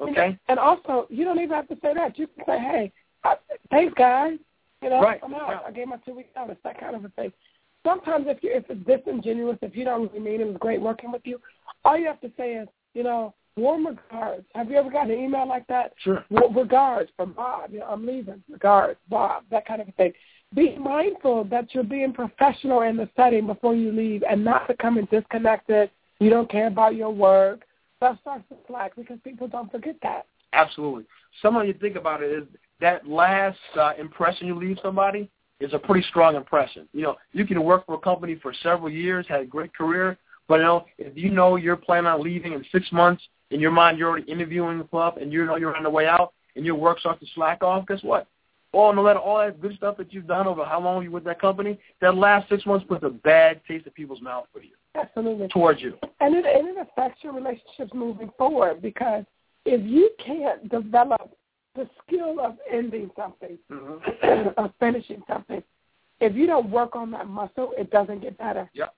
Okay. 0.00 0.38
And 0.48 0.58
also, 0.58 1.06
you 1.10 1.24
don't 1.24 1.38
even 1.38 1.54
have 1.54 1.68
to 1.68 1.74
say 1.82 1.94
that. 1.94 2.18
You 2.18 2.26
can 2.26 2.44
say, 2.46 2.58
"Hey, 2.58 2.92
I, 3.26 3.36
thanks, 3.70 3.94
guys. 3.96 4.38
You 4.82 4.90
know, 4.90 5.00
right. 5.00 5.20
I'm 5.22 5.34
out. 5.34 5.48
Yeah. 5.48 5.60
I 5.66 5.70
gave 5.70 5.88
my 5.88 5.96
two 5.98 6.14
week 6.14 6.30
notice." 6.36 6.56
That 6.64 6.78
kind 6.80 6.96
of 6.96 7.04
a 7.04 7.08
thing. 7.10 7.32
Sometimes, 7.84 8.26
if 8.28 8.42
you 8.42 8.50
if 8.52 8.64
it's 8.68 8.86
disingenuous, 8.86 9.58
if 9.62 9.76
you 9.76 9.84
don't 9.84 10.12
really 10.12 10.20
mean 10.20 10.40
it 10.40 10.46
was 10.46 10.56
great 10.58 10.80
working 10.80 11.12
with 11.12 11.22
you, 11.24 11.40
all 11.84 11.96
you 11.96 12.06
have 12.06 12.20
to 12.20 12.30
say 12.36 12.54
is, 12.54 12.68
you 12.94 13.02
know, 13.02 13.34
warm 13.56 13.86
regards. 13.86 14.44
Have 14.54 14.70
you 14.70 14.76
ever 14.76 14.90
gotten 14.90 15.12
an 15.12 15.18
email 15.18 15.46
like 15.46 15.66
that? 15.68 15.92
Sure. 15.98 16.24
Regards 16.30 17.10
from 17.16 17.32
Bob. 17.32 17.72
You 17.72 17.80
know, 17.80 17.86
I'm 17.86 18.06
leaving. 18.06 18.42
Regards, 18.50 18.98
Bob. 19.08 19.44
That 19.50 19.66
kind 19.66 19.80
of 19.80 19.88
a 19.88 19.92
thing 19.92 20.12
be 20.54 20.76
mindful 20.78 21.44
that 21.44 21.74
you're 21.74 21.84
being 21.84 22.12
professional 22.12 22.82
in 22.82 22.96
the 22.96 23.08
setting 23.16 23.46
before 23.46 23.74
you 23.74 23.92
leave 23.92 24.22
and 24.28 24.44
not 24.44 24.68
becoming 24.68 25.06
disconnected. 25.10 25.90
You 26.18 26.30
don't 26.30 26.50
care 26.50 26.68
about 26.68 26.94
your 26.94 27.10
work. 27.10 27.62
Stuff 27.98 28.18
starts 28.20 28.44
to 28.50 28.56
slack 28.66 28.94
because 28.96 29.18
people 29.24 29.48
don't 29.48 29.70
forget 29.70 29.96
that. 30.02 30.26
Absolutely. 30.52 31.04
Someone 31.42 31.66
you 31.66 31.74
think 31.74 31.96
about 31.96 32.22
it 32.22 32.30
is 32.30 32.44
that 32.80 33.06
last 33.06 33.58
uh, 33.78 33.92
impression 33.98 34.46
you 34.46 34.54
leave 34.54 34.78
somebody 34.82 35.30
is 35.60 35.72
a 35.72 35.78
pretty 35.78 36.06
strong 36.08 36.36
impression. 36.36 36.88
You 36.92 37.02
know, 37.02 37.16
you 37.32 37.46
can 37.46 37.62
work 37.62 37.86
for 37.86 37.94
a 37.94 37.98
company 37.98 38.38
for 38.42 38.52
several 38.62 38.90
years, 38.90 39.26
had 39.28 39.40
a 39.40 39.46
great 39.46 39.74
career, 39.74 40.18
but 40.48 40.56
you 40.56 40.62
know, 40.62 40.84
if 40.98 41.16
you 41.16 41.30
know 41.30 41.56
you're 41.56 41.76
planning 41.76 42.06
on 42.06 42.22
leaving 42.22 42.52
in 42.52 42.64
six 42.70 42.90
months, 42.92 43.22
in 43.50 43.60
your 43.60 43.70
mind 43.70 43.98
you're 43.98 44.08
already 44.08 44.30
interviewing 44.30 44.78
the 44.78 44.84
club 44.84 45.18
and 45.18 45.32
you 45.32 45.46
know 45.46 45.56
you're 45.56 45.76
on 45.76 45.82
the 45.82 45.90
way 45.90 46.06
out 46.06 46.32
and 46.56 46.66
your 46.66 46.74
work 46.74 46.98
starts 47.00 47.20
to 47.20 47.26
slack 47.34 47.62
off, 47.62 47.86
guess 47.86 48.02
what? 48.02 48.26
all 48.76 48.92
no 48.92 49.02
matter 49.02 49.18
all 49.18 49.38
that 49.38 49.60
good 49.60 49.74
stuff 49.76 49.96
that 49.96 50.12
you've 50.12 50.26
done 50.26 50.46
over 50.46 50.64
how 50.64 50.80
long 50.80 51.02
you 51.02 51.10
were 51.10 51.16
with 51.16 51.24
that 51.24 51.40
company, 51.40 51.78
that 52.00 52.14
last 52.14 52.48
six 52.48 52.66
months 52.66 52.84
puts 52.88 53.02
a 53.04 53.08
bad 53.08 53.60
taste 53.66 53.86
in 53.86 53.92
people's 53.92 54.20
mouth 54.20 54.46
for 54.52 54.62
you. 54.62 54.72
Absolutely. 54.94 55.48
Towards 55.48 55.80
you. 55.80 55.94
And 56.20 56.34
it 56.34 56.44
and 56.44 56.68
it 56.68 56.76
affects 56.80 57.22
your 57.22 57.32
relationships 57.32 57.92
moving 57.94 58.30
forward 58.36 58.82
because 58.82 59.24
if 59.66 59.84
you 59.84 60.10
can't 60.24 60.68
develop 60.68 61.36
the 61.74 61.88
skill 62.02 62.40
of 62.40 62.56
ending 62.70 63.10
something, 63.16 63.58
mm-hmm. 63.70 64.48
of 64.64 64.72
finishing 64.80 65.22
something, 65.28 65.62
if 66.20 66.34
you 66.34 66.46
don't 66.46 66.70
work 66.70 66.96
on 66.96 67.10
that 67.10 67.28
muscle, 67.28 67.72
it 67.76 67.90
doesn't 67.90 68.20
get 68.22 68.38
better. 68.38 68.70
Yep. 68.72 68.94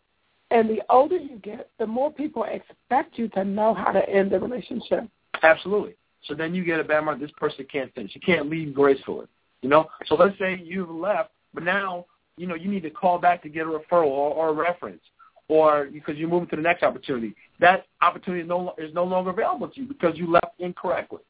And 0.50 0.70
the 0.70 0.80
older 0.88 1.16
you 1.16 1.38
get, 1.38 1.70
the 1.78 1.86
more 1.86 2.12
people 2.12 2.44
expect 2.44 3.18
you 3.18 3.28
to 3.28 3.44
know 3.44 3.74
how 3.74 3.92
to 3.92 4.08
end 4.08 4.30
the 4.30 4.38
relationship. 4.38 5.04
Absolutely. 5.42 5.94
So 6.24 6.34
then 6.34 6.54
you 6.54 6.64
get 6.64 6.80
a 6.80 6.84
bad 6.84 7.04
mark. 7.04 7.20
This 7.20 7.30
person 7.36 7.66
can't 7.70 7.92
finish. 7.94 8.14
You 8.14 8.20
can't 8.20 8.48
leave 8.48 8.74
gracefully. 8.74 9.26
You 9.62 9.68
know, 9.68 9.88
so 10.06 10.14
let's 10.14 10.38
say 10.38 10.60
you've 10.62 10.90
left, 10.90 11.30
but 11.52 11.64
now 11.64 12.06
you 12.36 12.46
know 12.46 12.54
you 12.54 12.68
need 12.68 12.84
to 12.84 12.90
call 12.90 13.18
back 13.18 13.42
to 13.42 13.48
get 13.48 13.66
a 13.66 13.68
referral 13.68 14.06
or, 14.06 14.32
or 14.32 14.48
a 14.50 14.52
reference, 14.52 15.02
or 15.48 15.88
because 15.92 16.16
you're 16.16 16.28
moving 16.28 16.48
to 16.48 16.56
the 16.56 16.62
next 16.62 16.82
opportunity. 16.82 17.34
That 17.60 17.86
opportunity 18.02 18.42
is 18.42 18.48
no 18.48 18.74
is 18.78 18.92
no 18.94 19.04
longer 19.04 19.30
available 19.30 19.68
to 19.68 19.80
you 19.80 19.86
because 19.86 20.16
you 20.16 20.30
left 20.30 20.54
incorrectly. 20.58 21.20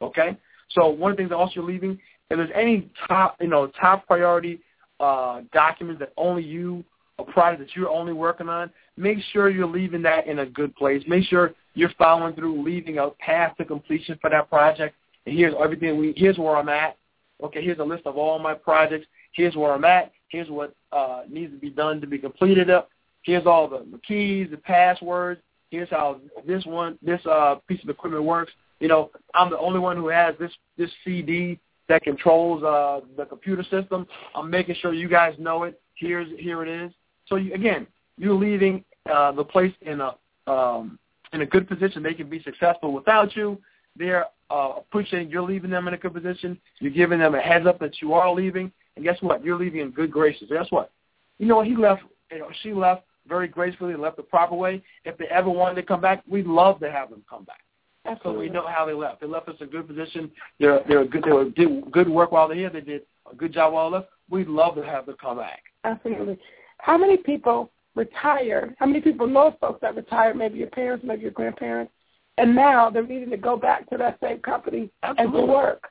Okay, 0.00 0.36
so 0.70 0.88
one 0.88 1.10
of 1.10 1.16
the 1.16 1.22
things 1.22 1.32
also 1.32 1.52
you're 1.56 1.64
leaving, 1.64 1.98
if 2.30 2.36
there's 2.36 2.50
any 2.54 2.90
top 3.06 3.36
you 3.40 3.48
know 3.48 3.66
top 3.80 4.06
priority 4.06 4.60
uh, 5.00 5.42
documents 5.52 6.00
that 6.00 6.12
only 6.16 6.42
you 6.42 6.84
a 7.18 7.24
project 7.24 7.60
that 7.60 7.76
you're 7.76 7.88
only 7.88 8.12
working 8.12 8.48
on, 8.48 8.70
make 8.96 9.18
sure 9.32 9.50
you're 9.50 9.66
leaving 9.66 10.02
that 10.02 10.26
in 10.28 10.38
a 10.40 10.46
good 10.46 10.74
place. 10.76 11.02
Make 11.08 11.24
sure 11.24 11.52
you're 11.74 11.90
following 11.98 12.34
through, 12.34 12.62
leaving 12.62 12.98
a 12.98 13.10
path 13.10 13.56
to 13.56 13.64
completion 13.64 14.16
for 14.20 14.30
that 14.30 14.48
project. 14.48 14.94
And 15.26 15.36
here's 15.36 15.54
everything 15.60 15.98
we 15.98 16.14
here's 16.16 16.38
where 16.38 16.56
I'm 16.56 16.68
at 16.68 16.96
okay, 17.42 17.62
here's 17.62 17.78
a 17.78 17.84
list 17.84 18.06
of 18.06 18.16
all 18.16 18.38
my 18.38 18.54
projects. 18.54 19.06
Here's 19.32 19.56
where 19.56 19.72
I'm 19.72 19.84
at. 19.84 20.12
Here's 20.28 20.50
what 20.50 20.74
uh, 20.92 21.22
needs 21.28 21.52
to 21.52 21.58
be 21.58 21.70
done 21.70 22.00
to 22.00 22.06
be 22.06 22.18
completed 22.18 22.70
up. 22.70 22.90
Here's 23.28 23.44
all 23.44 23.68
the, 23.68 23.84
keys, 24.08 24.48
the 24.50 24.56
passwords. 24.56 25.42
Here's 25.70 25.90
how 25.90 26.18
this 26.46 26.64
one, 26.64 26.98
this 27.02 27.20
uh, 27.26 27.56
piece 27.68 27.82
of 27.82 27.90
equipment 27.90 28.24
works. 28.24 28.50
You 28.80 28.88
know, 28.88 29.10
I'm 29.34 29.50
the 29.50 29.58
only 29.58 29.80
one 29.80 29.98
who 29.98 30.08
has 30.08 30.34
this 30.40 30.50
this 30.78 30.88
CD 31.04 31.60
that 31.90 32.02
controls 32.02 32.62
uh, 32.62 33.00
the 33.18 33.26
computer 33.26 33.62
system. 33.64 34.06
I'm 34.34 34.48
making 34.48 34.76
sure 34.80 34.94
you 34.94 35.10
guys 35.10 35.34
know 35.38 35.64
it. 35.64 35.78
Here's 35.94 36.26
here 36.38 36.62
it 36.62 36.70
is. 36.70 36.90
So 37.26 37.36
you, 37.36 37.52
again, 37.52 37.86
you're 38.16 38.32
leaving 38.32 38.82
uh, 39.12 39.32
the 39.32 39.44
place 39.44 39.74
in 39.82 40.00
a 40.00 40.14
um, 40.50 40.98
in 41.34 41.42
a 41.42 41.46
good 41.46 41.68
position. 41.68 42.02
They 42.02 42.14
can 42.14 42.30
be 42.30 42.42
successful 42.42 42.94
without 42.94 43.36
you. 43.36 43.60
They're 43.94 44.24
uh, 44.48 44.72
appreciating 44.78 45.28
you're 45.28 45.42
leaving 45.42 45.70
them 45.70 45.86
in 45.86 45.92
a 45.92 45.98
good 45.98 46.14
position. 46.14 46.58
You're 46.78 46.92
giving 46.92 47.18
them 47.18 47.34
a 47.34 47.40
heads 47.40 47.66
up 47.66 47.78
that 47.80 48.00
you 48.00 48.14
are 48.14 48.32
leaving, 48.32 48.72
and 48.96 49.04
guess 49.04 49.18
what? 49.20 49.44
You're 49.44 49.58
leaving 49.58 49.80
in 49.80 49.90
good 49.90 50.10
graces. 50.10 50.48
Guess 50.48 50.68
what? 50.70 50.92
You 51.38 51.44
know 51.44 51.60
he 51.60 51.76
left. 51.76 52.04
You 52.32 52.38
know 52.38 52.48
she 52.62 52.72
left 52.72 53.02
very 53.28 53.48
gracefully, 53.48 53.94
left 53.94 54.16
the 54.16 54.22
proper 54.22 54.54
way. 54.54 54.82
If 55.04 55.18
they 55.18 55.26
ever 55.26 55.50
wanted 55.50 55.76
to 55.76 55.82
come 55.82 56.00
back, 56.00 56.22
we'd 56.28 56.46
love 56.46 56.80
to 56.80 56.90
have 56.90 57.10
them 57.10 57.22
come 57.28 57.44
back. 57.44 57.60
Absolutely. 58.04 58.46
So 58.46 58.48
we 58.48 58.54
know 58.54 58.66
how 58.66 58.86
they 58.86 58.94
left. 58.94 59.20
They 59.20 59.26
left 59.26 59.48
us 59.48 59.56
in 59.60 59.68
a 59.68 59.70
good 59.70 59.86
position. 59.86 60.30
They're 60.58 60.80
they're 60.88 61.04
good. 61.04 61.24
They 61.24 61.32
were 61.32 61.50
did 61.50 61.90
good 61.90 62.08
work 62.08 62.32
while 62.32 62.48
they're 62.48 62.56
here. 62.56 62.70
They 62.70 62.80
did 62.80 63.02
a 63.30 63.34
good 63.34 63.52
job 63.52 63.72
while 63.74 63.90
they 63.90 63.98
left. 63.98 64.08
We'd 64.30 64.48
love 64.48 64.74
to 64.76 64.84
have 64.84 65.06
them 65.06 65.16
come 65.20 65.38
back. 65.38 65.62
Absolutely. 65.84 66.38
How 66.78 66.96
many 66.96 67.16
people 67.16 67.70
retire? 67.94 68.74
How 68.78 68.86
many 68.86 69.00
people 69.00 69.26
know 69.26 69.56
folks 69.60 69.80
that 69.82 69.96
retired? 69.96 70.36
Maybe 70.36 70.58
your 70.58 70.68
parents, 70.70 71.04
maybe 71.06 71.22
your 71.22 71.32
grandparents, 71.32 71.92
and 72.38 72.54
now 72.54 72.88
they're 72.88 73.06
needing 73.06 73.30
to 73.30 73.36
go 73.36 73.56
back 73.56 73.88
to 73.90 73.98
that 73.98 74.18
same 74.22 74.38
company 74.38 74.90
Absolutely. 75.02 75.40
and 75.40 75.46
to 75.46 75.52
work. 75.52 75.90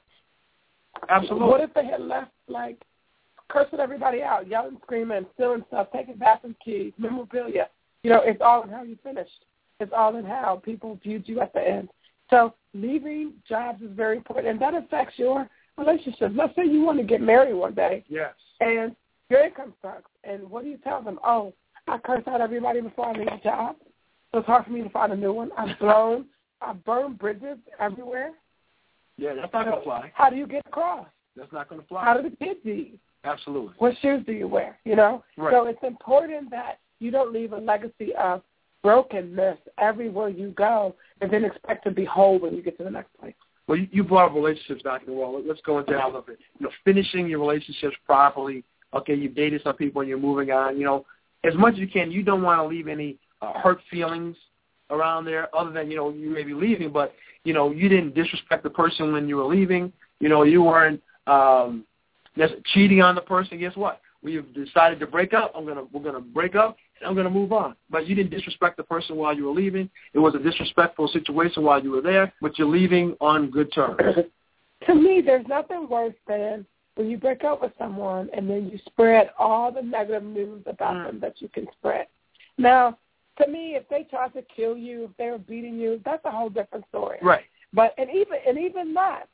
Absolutely. 1.09 1.47
What 1.47 1.61
if 1.61 1.73
they 1.73 1.85
had 1.85 2.01
left 2.01 2.31
like 2.47 2.81
cursing 3.49 3.79
everybody 3.79 4.21
out, 4.21 4.47
yelling, 4.47 4.77
screaming, 4.83 5.25
stealing 5.35 5.63
stuff, 5.67 5.87
taking 5.93 6.15
bathroom 6.15 6.55
keys, 6.63 6.93
memorabilia? 6.97 7.67
You 8.03 8.09
know, 8.09 8.21
it's 8.23 8.41
all 8.41 8.63
in 8.63 8.69
how 8.69 8.83
you 8.83 8.97
finished. 9.03 9.45
It's 9.79 9.91
all 9.95 10.15
in 10.15 10.25
how 10.25 10.61
people 10.63 10.99
viewed 11.03 11.27
you 11.27 11.39
at 11.41 11.53
the 11.53 11.61
end. 11.61 11.89
So 12.29 12.53
leaving 12.73 13.33
jobs 13.47 13.81
is 13.81 13.91
very 13.91 14.17
important, 14.17 14.47
and 14.47 14.61
that 14.61 14.73
affects 14.73 15.17
your 15.17 15.47
relationships. 15.77 16.33
Let's 16.35 16.55
say 16.55 16.65
you 16.65 16.81
want 16.81 16.97
to 16.99 17.03
get 17.05 17.21
married 17.21 17.53
one 17.53 17.73
day, 17.73 18.03
Yes. 18.07 18.33
and 18.59 18.95
your 19.29 19.43
income 19.45 19.73
sucks. 19.81 20.09
And 20.23 20.49
what 20.49 20.63
do 20.63 20.69
you 20.69 20.77
tell 20.77 21.01
them? 21.01 21.19
Oh, 21.23 21.53
I 21.87 21.97
curse 21.99 22.23
out 22.27 22.41
everybody 22.41 22.81
before 22.81 23.07
I 23.07 23.13
leave 23.13 23.27
a 23.27 23.39
job. 23.43 23.77
So 24.31 24.39
it's 24.39 24.47
hard 24.47 24.65
for 24.65 24.71
me 24.71 24.83
to 24.83 24.89
find 24.89 25.13
a 25.13 25.15
new 25.15 25.31
one. 25.31 25.51
I've 25.57 25.77
blown, 25.79 26.25
I've 26.61 26.83
burned 26.83 27.17
bridges 27.17 27.57
everywhere. 27.79 28.31
Yeah, 29.17 29.33
that's 29.35 29.53
not 29.53 29.65
gonna 29.65 29.81
fly. 29.81 30.11
How 30.13 30.29
do 30.29 30.35
you 30.35 30.47
get 30.47 30.65
across? 30.67 31.07
That's 31.35 31.51
not 31.51 31.69
gonna 31.69 31.83
fly. 31.83 32.03
How 32.03 32.19
do 32.19 32.29
the 32.29 32.35
kids 32.35 32.59
eat? 32.65 32.99
Absolutely. 33.23 33.73
What 33.77 33.93
shoes 34.01 34.23
do 34.25 34.31
you 34.31 34.47
wear? 34.47 34.77
You 34.85 34.95
know? 34.95 35.23
Right. 35.37 35.53
So 35.53 35.67
it's 35.67 35.83
important 35.83 36.49
that 36.51 36.79
you 36.99 37.11
don't 37.11 37.33
leave 37.33 37.53
a 37.53 37.57
legacy 37.57 38.13
of 38.15 38.41
brokenness 38.83 39.57
everywhere 39.79 40.29
you 40.29 40.51
go 40.51 40.95
and 41.21 41.31
then 41.31 41.43
expect 41.43 41.83
to 41.83 41.91
be 41.91 42.05
whole 42.05 42.39
when 42.39 42.55
you 42.55 42.61
get 42.61 42.77
to 42.77 42.83
the 42.83 42.89
next 42.89 43.09
place. 43.19 43.33
Well, 43.67 43.77
you, 43.77 43.87
you 43.91 44.03
brought 44.03 44.29
up 44.29 44.35
relationships, 44.35 44.81
Dr. 44.83 45.11
Noel. 45.11 45.43
Let's 45.45 45.59
go 45.65 45.79
into 45.79 45.91
that 45.93 46.03
a 46.03 46.07
little 46.07 46.21
bit. 46.21 46.39
You 46.59 46.67
know, 46.67 46.71
finishing 46.85 47.27
your 47.27 47.39
relationships 47.39 47.95
properly. 48.05 48.63
Okay, 48.93 49.13
you've 49.13 49.35
dated 49.35 49.61
some 49.63 49.75
people 49.75 50.01
and 50.01 50.09
you're 50.09 50.17
moving 50.17 50.51
on. 50.51 50.77
You 50.77 50.85
know, 50.85 51.05
as 51.43 51.53
much 51.55 51.73
as 51.73 51.79
you 51.79 51.87
can, 51.87 52.11
you 52.11 52.23
don't 52.23 52.41
want 52.41 52.61
to 52.61 52.65
leave 52.65 52.87
any 52.87 53.17
uh, 53.41 53.53
hurt 53.53 53.79
feelings 53.91 54.37
around 54.89 55.25
there 55.25 55.53
other 55.55 55.71
than, 55.71 55.91
you 55.91 55.97
know, 55.97 56.11
you 56.11 56.29
may 56.29 56.43
be 56.43 56.53
leaving, 56.53 56.91
but, 56.91 57.13
you 57.43 57.53
know, 57.53 57.71
you 57.71 57.89
didn't 57.89 58.15
disrespect 58.15 58.63
the 58.63 58.69
person 58.69 59.11
when 59.11 59.27
you 59.27 59.35
were 59.35 59.45
leaving. 59.45 59.91
You 60.21 60.29
know, 60.29 60.43
you 60.43 60.63
weren't 60.63 61.01
um, 61.27 61.83
just 62.37 62.53
cheating 62.73 63.01
on 63.01 63.15
the 63.15 63.21
person. 63.21 63.59
Guess 63.59 63.75
what? 63.75 64.01
We've 64.23 64.51
decided 64.53 64.99
to 64.99 65.07
break 65.07 65.33
up. 65.33 65.51
I'm 65.55 65.65
gonna 65.65 65.83
we're 65.91 66.03
gonna 66.03 66.19
break 66.19 66.55
up 66.55 66.77
and 66.99 67.07
I'm 67.07 67.15
gonna 67.15 67.29
move 67.29 67.51
on. 67.53 67.75
But 67.89 68.07
you 68.07 68.15
didn't 68.15 68.31
disrespect 68.31 68.77
the 68.77 68.83
person 68.83 69.15
while 69.15 69.35
you 69.35 69.45
were 69.45 69.53
leaving. 69.53 69.89
It 70.13 70.19
was 70.19 70.35
a 70.35 70.39
disrespectful 70.39 71.07
situation 71.09 71.63
while 71.63 71.81
you 71.81 71.91
were 71.91 72.01
there, 72.01 72.33
but 72.41 72.57
you're 72.57 72.67
leaving 72.67 73.15
on 73.21 73.49
good 73.49 73.71
terms. 73.73 73.97
to 74.87 74.95
me, 74.95 75.21
there's 75.23 75.45
nothing 75.47 75.87
worse 75.89 76.15
than 76.27 76.65
when 76.95 77.09
you 77.09 77.17
break 77.17 77.43
up 77.43 77.61
with 77.61 77.71
someone 77.77 78.29
and 78.33 78.49
then 78.49 78.69
you 78.71 78.79
spread 78.87 79.29
all 79.37 79.71
the 79.71 79.81
negative 79.81 80.23
news 80.23 80.63
about 80.65 80.95
Mm. 80.95 81.05
them 81.05 81.19
that 81.19 81.39
you 81.41 81.47
can 81.49 81.67
spread. 81.77 82.07
Now, 82.57 82.97
to 83.39 83.47
me, 83.47 83.75
if 83.75 83.87
they 83.87 84.03
tried 84.03 84.33
to 84.33 84.41
kill 84.41 84.75
you, 84.75 85.05
if 85.05 85.17
they 85.17 85.29
were 85.29 85.37
beating 85.37 85.75
you, 85.75 86.01
that's 86.03 86.25
a 86.25 86.31
whole 86.31 86.49
different 86.49 86.85
story. 86.89 87.19
Right. 87.21 87.45
But 87.73 87.93
and 87.99 88.09
even 88.09 88.39
and 88.47 88.57
even 88.57 88.93
that, 88.95 89.27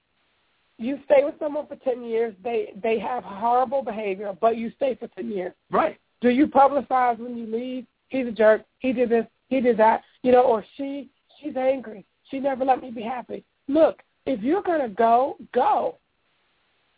you 0.77 0.99
stay 1.05 1.23
with 1.23 1.35
someone 1.39 1.67
for 1.67 1.75
ten 1.77 2.03
years, 2.03 2.33
they 2.43 2.73
they 2.81 2.99
have 2.99 3.23
horrible 3.23 3.83
behavior, 3.83 4.35
but 4.39 4.57
you 4.57 4.71
stay 4.75 4.95
for 4.95 5.07
ten 5.09 5.31
years. 5.31 5.53
Right. 5.71 5.97
Do 6.21 6.29
you 6.29 6.47
publicize 6.47 7.19
when 7.19 7.37
you 7.37 7.45
leave? 7.45 7.85
He's 8.09 8.27
a 8.27 8.31
jerk. 8.31 8.63
He 8.79 8.93
did 8.93 9.09
this. 9.09 9.25
He 9.49 9.61
did 9.61 9.77
that. 9.77 10.01
You 10.23 10.31
know, 10.31 10.43
or 10.43 10.65
she 10.77 11.09
she's 11.39 11.55
angry. 11.55 12.05
She 12.29 12.39
never 12.39 12.65
let 12.65 12.81
me 12.81 12.91
be 12.91 13.01
happy. 13.01 13.43
Look, 13.67 14.01
if 14.25 14.41
you're 14.41 14.63
gonna 14.63 14.89
go, 14.89 15.37
go. 15.53 15.97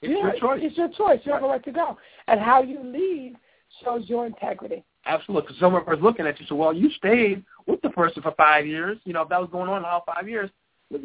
It's 0.02 0.12
Yeah, 0.12 0.32
your 0.32 0.40
choice. 0.40 0.60
It's 0.64 0.78
your 0.78 0.90
choice. 0.90 1.20
You 1.24 1.34
have 1.34 1.44
a 1.44 1.48
right 1.48 1.64
to 1.64 1.72
go. 1.72 1.98
And 2.28 2.40
how 2.40 2.62
you 2.62 2.80
leave 2.84 3.36
shows 3.84 4.08
your 4.08 4.26
integrity. 4.26 4.84
Absolutely. 5.06 5.48
Because 5.48 5.60
someone 5.60 5.84
was 5.86 6.00
looking 6.02 6.26
at 6.28 6.40
you, 6.40 6.46
so 6.48 6.56
well, 6.56 6.74
you 6.74 6.90
stayed 6.92 7.44
with 7.68 7.82
the 7.82 7.90
person 7.90 8.22
for 8.22 8.32
five 8.32 8.66
years. 8.66 8.98
You 9.06 9.14
know, 9.14 9.22
if 9.22 9.30
that 9.30 9.40
was 9.40 9.50
going 9.52 9.70
on 9.70 9.86
all 9.86 10.04
five 10.06 10.28
years, 10.28 10.50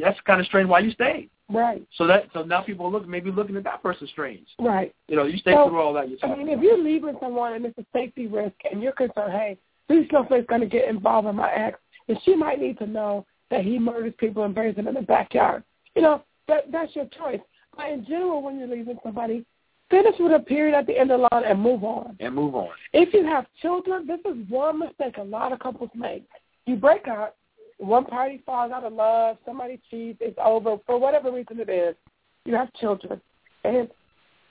that's 0.00 0.20
kind 0.26 0.40
of 0.40 0.46
strange 0.46 0.68
why 0.68 0.80
you 0.80 0.90
stayed. 0.90 1.30
Right. 1.50 1.82
So 1.96 2.06
that 2.06 2.24
so 2.32 2.42
now 2.42 2.62
people 2.62 2.86
are 2.86 2.90
looking 2.90 3.10
maybe 3.10 3.30
looking 3.30 3.56
at 3.56 3.64
that 3.64 3.82
person 3.82 4.06
strange. 4.08 4.46
Right. 4.58 4.94
You 5.08 5.16
know, 5.16 5.24
you 5.24 5.38
stay 5.38 5.52
So, 5.52 5.68
through 5.68 5.80
all 5.80 5.92
that 5.94 6.08
yourself. 6.08 6.32
I 6.32 6.36
mean, 6.36 6.48
if 6.48 6.60
you're 6.60 6.82
leaving 6.82 7.16
someone 7.20 7.54
and 7.54 7.64
it's 7.66 7.78
a 7.78 7.86
safety 7.92 8.26
risk 8.26 8.54
and 8.70 8.82
you're 8.82 8.92
concerned, 8.92 9.32
hey, 9.32 9.58
this 9.88 10.08
snowflake's 10.10 10.46
going 10.46 10.60
to 10.60 10.66
get 10.68 10.88
involved 10.88 11.26
in 11.28 11.34
my 11.36 11.50
ex, 11.52 11.78
and 12.08 12.16
she 12.24 12.36
might 12.36 12.60
need 12.60 12.78
to 12.78 12.86
know 12.86 13.26
that 13.50 13.64
he 13.64 13.78
murders 13.78 14.14
people 14.18 14.44
and 14.44 14.54
buries 14.54 14.76
them 14.76 14.86
in 14.88 14.94
the 14.94 15.02
backyard. 15.02 15.64
You 15.96 16.02
know, 16.02 16.22
that 16.48 16.70
that's 16.70 16.94
your 16.94 17.06
choice. 17.06 17.40
But 17.76 17.90
in 17.90 18.04
general, 18.04 18.42
when 18.42 18.58
you're 18.58 18.68
leaving 18.68 18.98
somebody, 19.02 19.44
finish 19.90 20.14
with 20.20 20.32
a 20.32 20.38
period 20.38 20.74
at 20.76 20.86
the 20.86 20.96
end 20.96 21.10
of 21.10 21.20
the 21.20 21.28
line 21.32 21.44
and 21.44 21.60
move 21.60 21.82
on. 21.82 22.16
and 22.20 22.34
move 22.34 22.54
on. 22.54 22.68
If 22.92 23.12
you 23.12 23.24
have 23.26 23.46
children, 23.60 24.06
this 24.06 24.20
is 24.24 24.36
one 24.48 24.78
mistake 24.78 25.16
a 25.18 25.22
lot 25.22 25.52
of 25.52 25.58
couples 25.58 25.90
make. 25.94 26.24
You 26.66 26.76
break 26.76 27.08
up, 27.08 27.36
one 27.80 28.04
party 28.04 28.42
falls 28.44 28.70
out 28.72 28.84
of 28.84 28.92
love, 28.92 29.38
somebody 29.44 29.80
cheats, 29.90 30.18
it's 30.20 30.38
over, 30.42 30.76
for 30.86 30.98
whatever 30.98 31.32
reason 31.32 31.58
it 31.60 31.68
is. 31.70 31.96
You 32.44 32.54
have 32.54 32.72
children. 32.74 33.20
And 33.64 33.88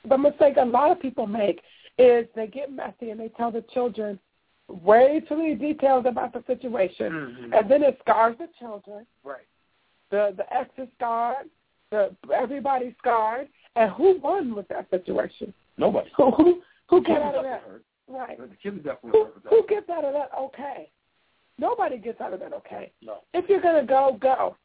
the 0.07 0.17
mistake 0.17 0.55
a 0.57 0.65
lot 0.65 0.91
of 0.91 0.99
people 0.99 1.27
make 1.27 1.61
is 1.97 2.25
they 2.35 2.47
get 2.47 2.71
messy 2.71 3.11
and 3.11 3.19
they 3.19 3.29
tell 3.29 3.51
the 3.51 3.63
children 3.73 4.19
way 4.67 5.21
too 5.27 5.37
many 5.37 5.55
details 5.55 6.05
about 6.07 6.33
the 6.33 6.43
situation. 6.47 7.11
Mhm. 7.11 7.59
And 7.59 7.69
then 7.69 7.83
it 7.83 7.99
scars 7.99 8.37
the 8.37 8.47
children. 8.59 9.05
Right. 9.23 9.45
The 10.09 10.33
the 10.35 10.51
ex 10.55 10.69
is 10.77 10.87
scarred, 10.95 11.49
the 11.91 12.15
everybody's 12.33 12.95
scarred. 12.97 13.47
And 13.75 13.91
who 13.91 14.17
won 14.19 14.55
with 14.55 14.67
that 14.69 14.89
situation? 14.89 15.53
Nobody. 15.77 16.09
Who 16.17 16.31
who, 16.31 16.61
who 16.87 17.03
got 17.03 17.21
out 17.21 17.35
of 17.35 17.43
that? 17.43 17.61
hurt. 17.61 17.83
Right. 18.07 18.37
The 18.37 18.55
kids 18.55 18.77
definitely 18.77 19.11
Who, 19.11 19.25
hurt 19.25 19.43
who 19.49 19.67
gets 19.67 19.89
out 19.89 20.03
of 20.05 20.13
that 20.13 20.31
okay? 20.37 20.89
Nobody 21.59 21.97
gets 21.97 22.21
out 22.21 22.33
of 22.33 22.39
that 22.39 22.53
okay. 22.53 22.91
No. 23.01 23.19
If 23.33 23.49
you're 23.49 23.61
going 23.61 23.81
to 23.81 23.87
go, 23.87 24.17
go. 24.19 24.55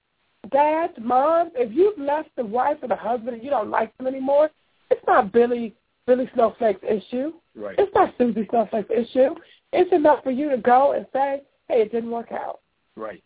Dads, 0.50 0.92
moms, 1.00 1.52
if 1.54 1.72
you've 1.74 1.98
left 1.98 2.28
the 2.36 2.44
wife 2.44 2.76
or 2.82 2.88
the 2.88 2.96
husband 2.96 3.34
and 3.34 3.42
you 3.42 3.50
don't 3.50 3.70
like 3.70 3.96
them 3.96 4.06
anymore, 4.06 4.50
it's 4.90 5.04
not 5.06 5.32
Billy 5.32 5.74
Billy 6.06 6.30
Snowflake's 6.34 6.82
issue. 6.82 7.32
Right. 7.54 7.76
It's 7.78 7.94
not 7.94 8.14
Susie 8.18 8.46
Snowflake's 8.50 8.90
issue. 8.90 9.34
It's 9.72 9.92
enough 9.92 10.22
for 10.22 10.30
you 10.30 10.50
to 10.50 10.58
go 10.58 10.92
and 10.92 11.06
say, 11.12 11.42
hey, 11.68 11.80
it 11.82 11.92
didn't 11.92 12.10
work 12.10 12.30
out. 12.30 12.60
Right. 12.94 13.22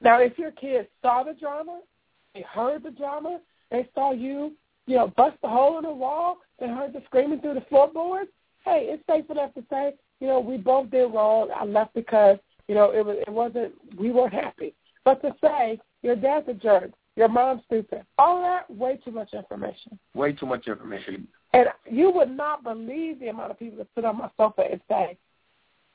Now, 0.00 0.20
if 0.20 0.38
your 0.38 0.50
kids 0.50 0.88
saw 1.02 1.22
the 1.22 1.34
drama, 1.34 1.80
they 2.34 2.42
heard 2.42 2.82
the 2.82 2.90
drama, 2.90 3.40
they 3.70 3.88
saw 3.94 4.12
you, 4.12 4.52
you 4.86 4.96
know, 4.96 5.12
bust 5.16 5.36
a 5.42 5.48
hole 5.48 5.78
in 5.78 5.84
the 5.84 5.92
wall, 5.92 6.38
they 6.58 6.68
heard 6.68 6.92
the 6.92 7.02
screaming 7.06 7.40
through 7.40 7.54
the 7.54 7.64
floorboards, 7.68 8.30
hey, 8.64 8.88
it's 8.90 9.02
safe 9.06 9.28
enough 9.30 9.54
to 9.54 9.64
say, 9.70 9.94
you 10.20 10.26
know, 10.26 10.40
we 10.40 10.56
both 10.56 10.90
did 10.90 11.06
wrong. 11.06 11.50
I 11.54 11.64
left 11.64 11.94
because, 11.94 12.38
you 12.68 12.74
know, 12.74 12.90
it 12.90 13.04
was 13.04 13.16
it 13.26 13.32
wasn't 13.32 13.72
we 13.98 14.10
weren't 14.10 14.34
happy. 14.34 14.74
But 15.04 15.22
to 15.22 15.34
say 15.40 15.80
your 16.02 16.16
dad's 16.16 16.48
a 16.48 16.54
jerk, 16.54 16.90
your 17.16 17.28
mom's 17.28 17.62
stupid, 17.66 18.02
all 18.18 18.42
that 18.42 18.70
way 18.70 18.98
too 19.04 19.10
much 19.10 19.32
information. 19.32 19.98
Way 20.14 20.32
too 20.32 20.46
much 20.46 20.66
information. 20.66 21.28
And 21.52 21.68
you 21.90 22.10
would 22.10 22.30
not 22.36 22.62
believe 22.62 23.20
the 23.20 23.28
amount 23.28 23.50
of 23.50 23.58
people 23.58 23.78
that 23.78 23.88
sit 23.94 24.04
on 24.04 24.18
my 24.18 24.30
sofa 24.36 24.64
and 24.70 24.80
say, 24.88 25.16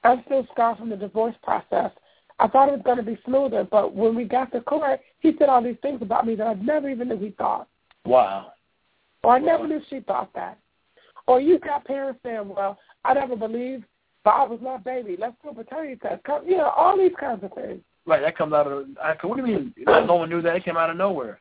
I'm 0.04 0.24
still 0.26 0.48
scarred 0.52 0.78
from 0.78 0.90
the 0.90 0.96
divorce 0.96 1.36
process. 1.44 1.92
I 2.40 2.48
thought 2.48 2.70
it 2.70 2.72
was 2.72 2.82
going 2.84 2.98
to 2.98 3.04
be 3.04 3.20
smoother, 3.26 3.68
but 3.70 3.94
when 3.94 4.16
we 4.16 4.24
got 4.24 4.52
to 4.54 4.62
court, 4.62 5.00
he 5.20 5.34
said 5.38 5.50
all 5.50 5.62
these 5.62 5.78
things 5.84 6.02
about 6.02 6.26
me 6.26 6.34
that 6.36 6.48
I 6.48 6.54
never 6.56 6.90
even 6.90 7.10
knew 7.10 7.20
he 7.20 7.30
thought. 7.38 7.68
Wow. 8.04 8.54
Or 9.24 9.36
I 9.36 9.40
never 9.40 9.68
knew 9.68 9.80
she 9.90 10.00
thought 10.00 10.34
that. 10.34 10.58
Or 11.28 11.40
you've 11.40 11.62
got 11.62 11.86
parents 11.86 12.20
saying, 12.24 12.50
well, 12.50 12.80
I 13.06 13.14
never 13.14 13.36
believed 13.36 13.84
Bob 14.24 14.50
was 14.52 14.60
my 14.62 14.78
baby. 14.78 15.16
Let's 15.20 15.36
do 15.44 15.50
a 15.50 15.54
paternity 15.56 15.96
test. 16.02 16.24
Come, 16.24 16.48
you 16.48 16.58
know, 16.58 16.70
all 16.76 16.98
these 16.98 17.12
kinds 17.20 17.44
of 17.44 17.54
things. 17.54 17.82
Right. 18.06 18.22
That 18.22 18.38
comes 18.38 18.54
out 18.54 18.68
of. 18.68 18.86
I, 19.02 19.16
what 19.26 19.38
do 19.38 19.46
you 19.46 19.48
mean? 19.60 19.74
No 19.86 20.16
one 20.16 20.30
knew 20.30 20.42
that. 20.42 20.56
It 20.56 20.66
came 20.66 20.78
out 20.78 20.90
of 20.90 20.98
nowhere. 20.98 21.40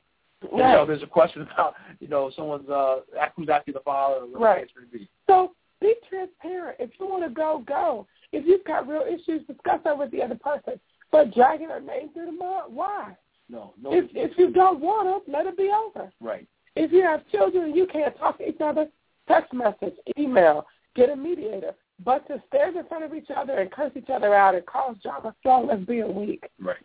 You 0.50 0.56
know, 0.58 0.86
there's 0.86 1.02
a 1.02 1.06
question 1.06 1.42
about 1.42 1.74
you 2.00 2.08
know 2.08 2.30
someone's 2.34 2.68
uh 2.70 3.00
who's 3.36 3.48
actually 3.50 3.74
the 3.74 3.80
father 3.80 4.22
or 4.22 4.26
what 4.26 4.40
Right. 4.40 4.66
the 4.92 4.98
be. 4.98 5.08
So 5.26 5.52
be 5.80 5.94
transparent. 6.08 6.76
If 6.80 6.90
you 6.98 7.06
want 7.06 7.24
to 7.24 7.30
go, 7.30 7.62
go. 7.66 8.06
If 8.32 8.46
you've 8.46 8.64
got 8.64 8.88
real 8.88 9.02
issues, 9.02 9.46
discuss 9.46 9.80
that 9.84 9.96
with 9.98 10.10
the 10.12 10.22
other 10.22 10.36
person. 10.36 10.80
But 11.12 11.34
dragging 11.34 11.68
her 11.68 11.80
name 11.80 12.10
through 12.14 12.26
the 12.26 12.32
mud, 12.32 12.64
why? 12.68 13.16
No. 13.50 13.74
No. 13.82 13.92
If 13.92 14.06
if 14.14 14.38
you 14.38 14.50
don't 14.50 14.80
want 14.80 15.08
her, 15.08 15.32
let 15.32 15.46
it 15.46 15.56
be 15.56 15.70
over. 15.70 16.10
right. 16.20 16.46
If 16.76 16.92
you 16.92 17.02
have 17.02 17.28
children 17.32 17.64
and 17.64 17.76
you 17.76 17.86
can't 17.86 18.16
talk 18.16 18.38
to 18.38 18.48
each 18.48 18.60
other, 18.60 18.86
text 19.28 19.52
message, 19.52 19.94
email, 20.16 20.66
get 20.94 21.10
a 21.10 21.16
mediator. 21.16 21.74
But 22.04 22.26
to 22.28 22.42
stand 22.48 22.76
in 22.76 22.86
front 22.86 23.04
of 23.04 23.14
each 23.14 23.28
other 23.34 23.58
and 23.58 23.70
curse 23.70 23.92
each 23.94 24.08
other 24.10 24.34
out 24.34 24.54
and 24.54 24.64
cause 24.66 24.96
drama 25.02 25.34
strong, 25.40 25.66
let's 25.66 25.84
be 25.84 26.00
a 26.00 26.06
weak. 26.06 26.44
Right. 26.58 26.76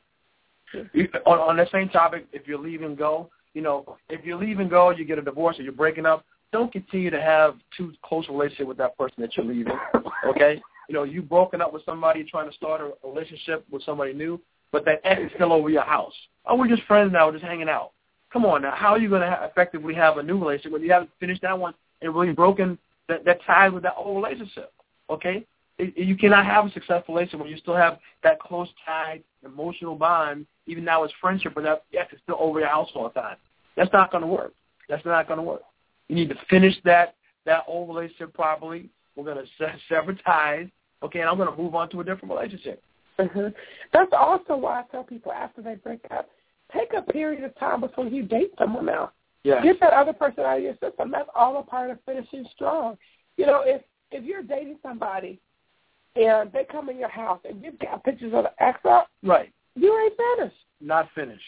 You, 0.93 1.07
on, 1.25 1.39
on 1.39 1.57
the 1.57 1.67
same 1.71 1.89
topic, 1.89 2.27
if 2.33 2.47
you're 2.47 2.59
leaving 2.59 2.95
go, 2.95 3.29
you 3.53 3.61
know, 3.61 3.97
if 4.09 4.25
you're 4.25 4.37
leaving 4.37 4.67
go, 4.67 4.89
you 4.89 5.05
get 5.05 5.17
a 5.17 5.21
divorce 5.21 5.57
or 5.57 5.63
you're 5.63 5.71
breaking 5.71 6.05
up, 6.05 6.25
don't 6.51 6.71
continue 6.71 7.09
to 7.09 7.21
have 7.21 7.55
too 7.75 7.93
close 8.03 8.27
relationship 8.27 8.67
with 8.67 8.77
that 8.77 8.97
person 8.97 9.15
that 9.19 9.35
you're 9.35 9.45
leaving. 9.45 9.77
Okay? 10.25 10.59
You 10.89 10.95
know, 10.95 11.03
you've 11.03 11.29
broken 11.29 11.61
up 11.61 11.71
with 11.71 11.85
somebody 11.85 12.23
trying 12.23 12.49
to 12.49 12.55
start 12.55 12.81
a 12.81 13.07
relationship 13.07 13.63
with 13.71 13.83
somebody 13.83 14.11
new, 14.11 14.41
but 14.71 14.83
that 14.85 15.01
ex 15.03 15.21
is 15.21 15.31
still 15.35 15.53
over 15.53 15.69
your 15.69 15.83
house. 15.83 16.13
Oh, 16.45 16.55
we're 16.55 16.67
just 16.67 16.81
friends 16.83 17.11
now, 17.13 17.27
we're 17.27 17.33
just 17.33 17.43
hanging 17.43 17.69
out. 17.69 17.91
Come 18.33 18.43
on 18.45 18.63
now, 18.63 18.73
how 18.75 18.89
are 18.89 18.97
you 18.97 19.07
going 19.09 19.21
to 19.21 19.29
ha- 19.29 19.45
effectively 19.45 19.93
have 19.93 20.17
a 20.17 20.23
new 20.23 20.39
relationship 20.39 20.71
when 20.71 20.81
you 20.81 20.91
haven't 20.91 21.11
finished 21.19 21.43
that 21.43 21.57
one 21.57 21.75
and 22.01 22.15
really 22.15 22.33
broken 22.33 22.77
that, 23.07 23.23
that 23.25 23.39
tie 23.45 23.69
with 23.69 23.83
that 23.83 23.93
old 23.97 24.23
relationship? 24.23 24.71
Okay? 25.09 25.45
You 25.77 26.15
cannot 26.15 26.45
have 26.45 26.65
a 26.65 26.71
successful 26.71 27.15
relationship 27.15 27.41
when 27.41 27.49
you 27.49 27.57
still 27.57 27.75
have 27.75 27.99
that 28.23 28.39
close 28.39 28.69
tied 28.85 29.23
emotional 29.43 29.95
bond, 29.95 30.45
even 30.67 30.85
now 30.85 31.03
it's 31.03 31.13
friendship, 31.19 31.53
but 31.53 31.63
that 31.63 31.83
yes, 31.91 32.07
it's 32.11 32.21
still 32.23 32.37
over 32.39 32.59
your 32.59 32.69
house 32.69 32.89
all 32.95 33.03
the 33.13 33.19
time. 33.21 33.35
That's 33.75 33.91
not 33.91 34.09
going 34.11 34.21
to 34.21 34.27
work. 34.27 34.53
That's 34.87 35.05
not 35.05 35.27
going 35.27 35.37
to 35.37 35.43
work. 35.43 35.63
You 36.07 36.15
need 36.15 36.29
to 36.29 36.35
finish 36.49 36.75
that 36.85 37.15
that 37.45 37.63
old 37.67 37.89
relationship 37.89 38.33
properly. 38.33 38.89
We're 39.15 39.25
going 39.25 39.45
to 39.45 39.73
sever 39.89 40.13
ties, 40.13 40.67
okay, 41.03 41.19
and 41.19 41.29
I'm 41.29 41.37
going 41.37 41.49
to 41.49 41.61
move 41.61 41.75
on 41.75 41.89
to 41.89 42.01
a 42.01 42.03
different 42.03 42.33
relationship. 42.33 42.81
Mm-hmm. 43.19 43.47
That's 43.93 44.11
also 44.13 44.57
why 44.57 44.79
I 44.79 44.83
tell 44.91 45.03
people 45.03 45.31
after 45.31 45.61
they 45.61 45.75
break 45.75 46.01
up, 46.11 46.29
take 46.73 46.93
a 46.97 47.01
period 47.01 47.43
of 47.43 47.57
time 47.57 47.81
before 47.81 48.07
you 48.07 48.23
date 48.23 48.51
someone 48.57 48.89
else. 48.89 49.11
Yeah. 49.43 49.61
Get 49.61 49.79
that 49.79 49.93
other 49.93 50.11
person 50.11 50.43
out 50.43 50.57
of 50.57 50.63
your 50.63 50.73
system. 50.81 51.11
That's 51.11 51.29
all 51.35 51.59
a 51.59 51.63
part 51.63 51.91
of 51.91 51.99
finishing 52.05 52.45
strong. 52.55 52.97
You 53.37 53.45
know, 53.45 53.61
if 53.63 53.81
if 54.11 54.23
you're 54.23 54.43
dating 54.43 54.77
somebody 54.83 55.39
and 56.15 56.51
they 56.51 56.63
come 56.63 56.89
in 56.89 56.97
your 56.97 57.09
house 57.09 57.39
and 57.47 57.63
you've 57.63 57.79
got 57.79 58.03
pictures 58.03 58.33
of 58.33 58.43
the 58.43 58.63
ex 58.63 58.79
up, 58.85 59.09
right, 59.23 59.51
you 59.75 59.97
ain't 59.97 60.13
finished. 60.37 60.57
Not 60.81 61.09
finished. 61.15 61.41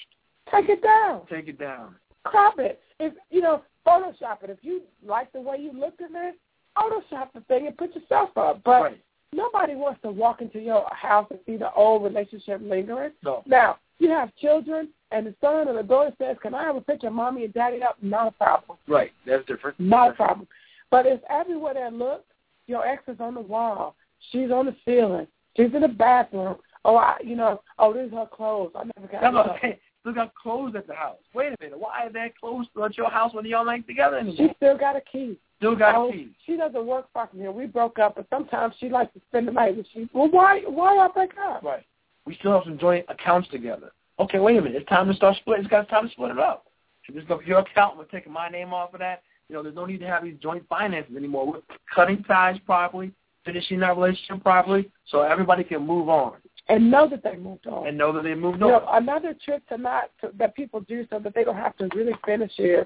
Take 0.52 0.70
it 0.70 0.82
down. 0.82 1.22
Take 1.30 1.48
it 1.48 1.60
down. 1.60 1.96
Crop 2.24 2.60
it. 2.60 2.82
If 3.00 3.14
you 3.30 3.42
know, 3.42 3.64
Photoshop 3.88 4.44
it. 4.44 4.50
If 4.50 4.58
you 4.62 4.82
like 5.06 5.32
the 5.32 5.42
way 5.42 5.58
you 5.60 5.72
looked 5.72 6.02
in 6.02 6.12
there, 6.12 6.34
Photoshop 6.78 7.30
the 7.34 7.42
thing 7.48 7.68
and 7.68 7.78
put 7.78 7.96
yourself 7.96 8.30
up. 8.36 8.62
But 8.64 8.82
right. 8.82 9.02
nobody 9.34 9.76
wants 9.76 10.02
to 10.02 10.12
walk 10.12 10.42
into 10.42 10.60
your 10.60 10.86
house 10.92 11.28
and 11.30 11.40
see 11.46 11.56
the 11.56 11.72
old 11.74 12.04
relationship 12.04 12.60
lingering. 12.62 13.12
No. 13.24 13.44
Now, 13.46 13.78
you 14.00 14.10
have 14.10 14.36
children 14.36 14.90
and 15.12 15.26
the 15.26 15.34
son 15.40 15.68
or 15.68 15.74
the 15.74 15.84
daughter 15.84 16.14
says, 16.18 16.36
Can 16.42 16.54
I 16.54 16.64
have 16.64 16.76
a 16.76 16.82
picture 16.82 17.08
of 17.08 17.14
mommy 17.14 17.46
and 17.46 17.54
daddy 17.54 17.82
up? 17.82 17.98
Not 18.02 18.28
a 18.28 18.32
problem. 18.32 18.78
Right. 18.88 19.12
That's 19.26 19.46
different. 19.46 19.80
Not 19.80 20.12
a 20.12 20.14
problem. 20.14 20.48
But 20.92 21.06
it's 21.06 21.24
everywhere 21.30 21.74
that 21.74 21.94
look, 21.94 22.26
your 22.68 22.86
ex 22.86 23.04
is 23.08 23.20
on 23.20 23.34
the 23.34 23.42
wall. 23.42 23.96
She's 24.32 24.52
on 24.52 24.66
the 24.66 24.76
ceiling. 24.86 25.28
She's 25.56 25.74
in 25.74 25.82
the 25.82 25.88
bathroom. 25.88 26.58
Oh, 26.86 26.96
I, 26.96 27.18
you 27.24 27.36
know, 27.36 27.62
oh, 27.80 27.94
this 27.94 28.08
is 28.08 28.14
her 28.14 28.28
clothes. 28.32 28.72
I 28.76 28.84
never 28.96 29.12
got. 29.12 29.22
That's 29.22 29.34
what 29.34 29.64
I'm. 29.64 29.74
Still 30.02 30.14
got 30.14 30.36
clothes 30.36 30.74
at 30.78 30.88
the 30.88 30.94
house. 30.94 31.18
Wait 31.34 31.48
a 31.48 31.56
minute. 31.62 31.78
Why 31.78 32.06
are 32.06 32.12
there 32.12 32.32
clothes 32.40 32.68
at 32.82 32.98
your 32.98 33.10
house 33.10 33.34
when 33.34 33.46
y'all 33.46 33.70
ain't 33.70 33.86
together 33.88 34.18
anymore? 34.18 34.36
She 34.38 34.54
still 34.56 34.78
got 34.78 34.96
a 34.96 35.02
key. 35.02 35.38
Still 35.58 35.76
got 35.76 35.96
oh, 35.96 36.10
a 36.10 36.12
key. 36.14 36.30
She 36.46 36.56
doesn't 36.56 36.86
work 36.86 37.08
far 37.14 37.28
from 37.28 37.40
here. 37.40 37.52
We 37.52 37.66
broke 37.66 38.00
up, 38.00 38.16
but 38.16 38.26
sometimes 38.30 38.76
she 38.80 38.88
likes 38.88 39.14
to 39.16 39.22
spend 39.28 39.50
the 39.50 39.52
night 39.52 39.76
with 39.76 39.88
you. 39.92 40.08
Well, 40.14 40.30
why? 40.30 40.62
Why 40.62 40.96
I 40.98 41.10
break 41.10 41.32
up? 41.38 41.62
Right. 41.62 41.86
We 42.26 42.36
still 42.36 42.54
have 42.54 42.64
some 42.64 42.78
joint 42.78 43.06
accounts 43.10 43.50
together. 43.50 43.92
Okay, 44.20 44.40
wait 44.40 44.58
a 44.58 44.62
minute. 44.62 44.78
It's 44.82 44.90
time 44.90 45.08
to 45.08 45.14
start 45.14 45.36
splitting. 45.38 45.66
It's 45.66 45.72
got 45.72 45.90
time 45.90 46.08
to 46.08 46.12
split 46.14 46.32
it 46.32 46.40
up. 46.40 46.68
So 47.06 47.14
just 47.14 47.28
go 47.28 47.42
your 47.42 47.60
account. 47.60 47.96
And 47.96 48.00
we're 48.00 48.06
taking 48.06 48.32
my 48.32 48.48
name 48.48 48.74
off 48.74 48.94
of 48.94 49.00
that. 49.00 49.24
You 49.50 49.56
know, 49.56 49.64
there's 49.64 49.76
no 49.76 49.86
need 49.86 50.00
to 50.02 50.08
have 50.08 50.24
these 50.24 50.38
joint 50.42 50.64
finances 50.68 51.16
anymore. 51.16 51.48
We're 51.48 51.62
cutting 51.94 52.24
ties 52.24 52.58
properly, 52.66 53.12
finishing 53.46 53.80
that 53.80 53.96
relationship 53.96 54.44
properly, 54.44 54.90
so 55.10 55.22
everybody 55.22 55.64
can 55.64 55.86
move 55.86 56.10
on 56.10 56.34
and 56.70 56.92
know 56.92 57.08
that 57.10 57.24
they 57.24 57.38
moved 57.38 57.66
on. 57.68 57.88
and 57.88 57.98
know 57.98 58.12
that 58.12 58.24
they 58.24 58.36
moved 58.36 58.60
You 58.60 58.66
on. 58.66 58.72
know, 58.84 58.90
another 58.92 59.34
trick 59.46 59.66
to 59.70 59.78
not 59.78 60.12
to, 60.22 60.32
that 60.38 60.54
people 60.56 60.82
do 60.82 61.08
so 61.10 61.20
that 61.20 61.34
they 61.34 61.46
don't 61.46 61.56
have 61.56 61.78
to 61.78 61.88
really 61.96 62.14
finish 62.26 62.52
is 62.58 62.86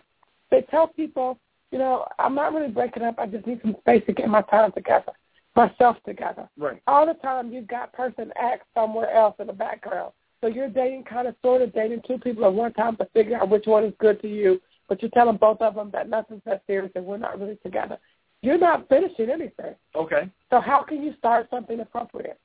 they 0.52 0.62
tell 0.70 0.88
people, 0.88 1.40
you 1.72 1.80
know, 1.80 2.06
I'm 2.20 2.36
not 2.36 2.54
really 2.54 2.70
breaking 2.70 3.02
up. 3.04 3.16
I 3.18 3.26
just 3.26 3.48
need 3.48 3.60
some 3.64 3.76
space 3.80 4.04
to 4.06 4.14
get 4.14 4.30
my 4.30 4.44
time 4.44 4.72
together, 4.74 5.14
myself 5.56 5.98
together. 6.06 6.48
Right. 6.60 6.80
All 6.86 7.08
the 7.08 7.16
time 7.16 7.52
you've 7.52 7.68
got 7.68 7.92
person 7.94 8.32
X 8.40 8.64
somewhere 8.76 9.12
else 9.12 9.36
in 9.40 9.48
the 9.48 9.54
background. 9.54 10.12
So 10.42 10.48
you're 10.48 10.70
dating 10.70 11.04
kind 11.06 11.28
of 11.28 11.36
sort 11.44 11.62
of 11.62 11.74
dating 11.74 12.02
two 12.08 12.18
people 12.20 12.46
at 12.46 12.54
one 12.54 12.74
time 12.74 12.98
to 12.98 13.06
figure 13.14 13.38
out 13.38 13.50
which 13.50 13.66
one 13.66 13.84
is 13.84 13.94
good 14.00 14.22
to 14.22 14.28
you. 14.28 14.60
But 14.92 15.02
you're 15.02 15.12
telling 15.12 15.38
both 15.38 15.62
of 15.62 15.76
them 15.76 15.90
that 15.94 16.10
nothing's 16.10 16.42
that 16.46 16.64
serious 16.68 16.92
and 16.96 17.06
we're 17.06 17.16
not 17.16 17.40
really 17.40 17.56
together. 17.64 17.98
You're 18.42 18.58
not 18.58 18.90
finishing 18.90 19.30
anything. 19.30 19.74
Okay. 19.96 20.30
So 20.50 20.60
how 20.60 20.84
can 20.84 21.02
you 21.02 21.14
start 21.18 21.48
something 21.50 21.80
appropriate? 21.80 22.38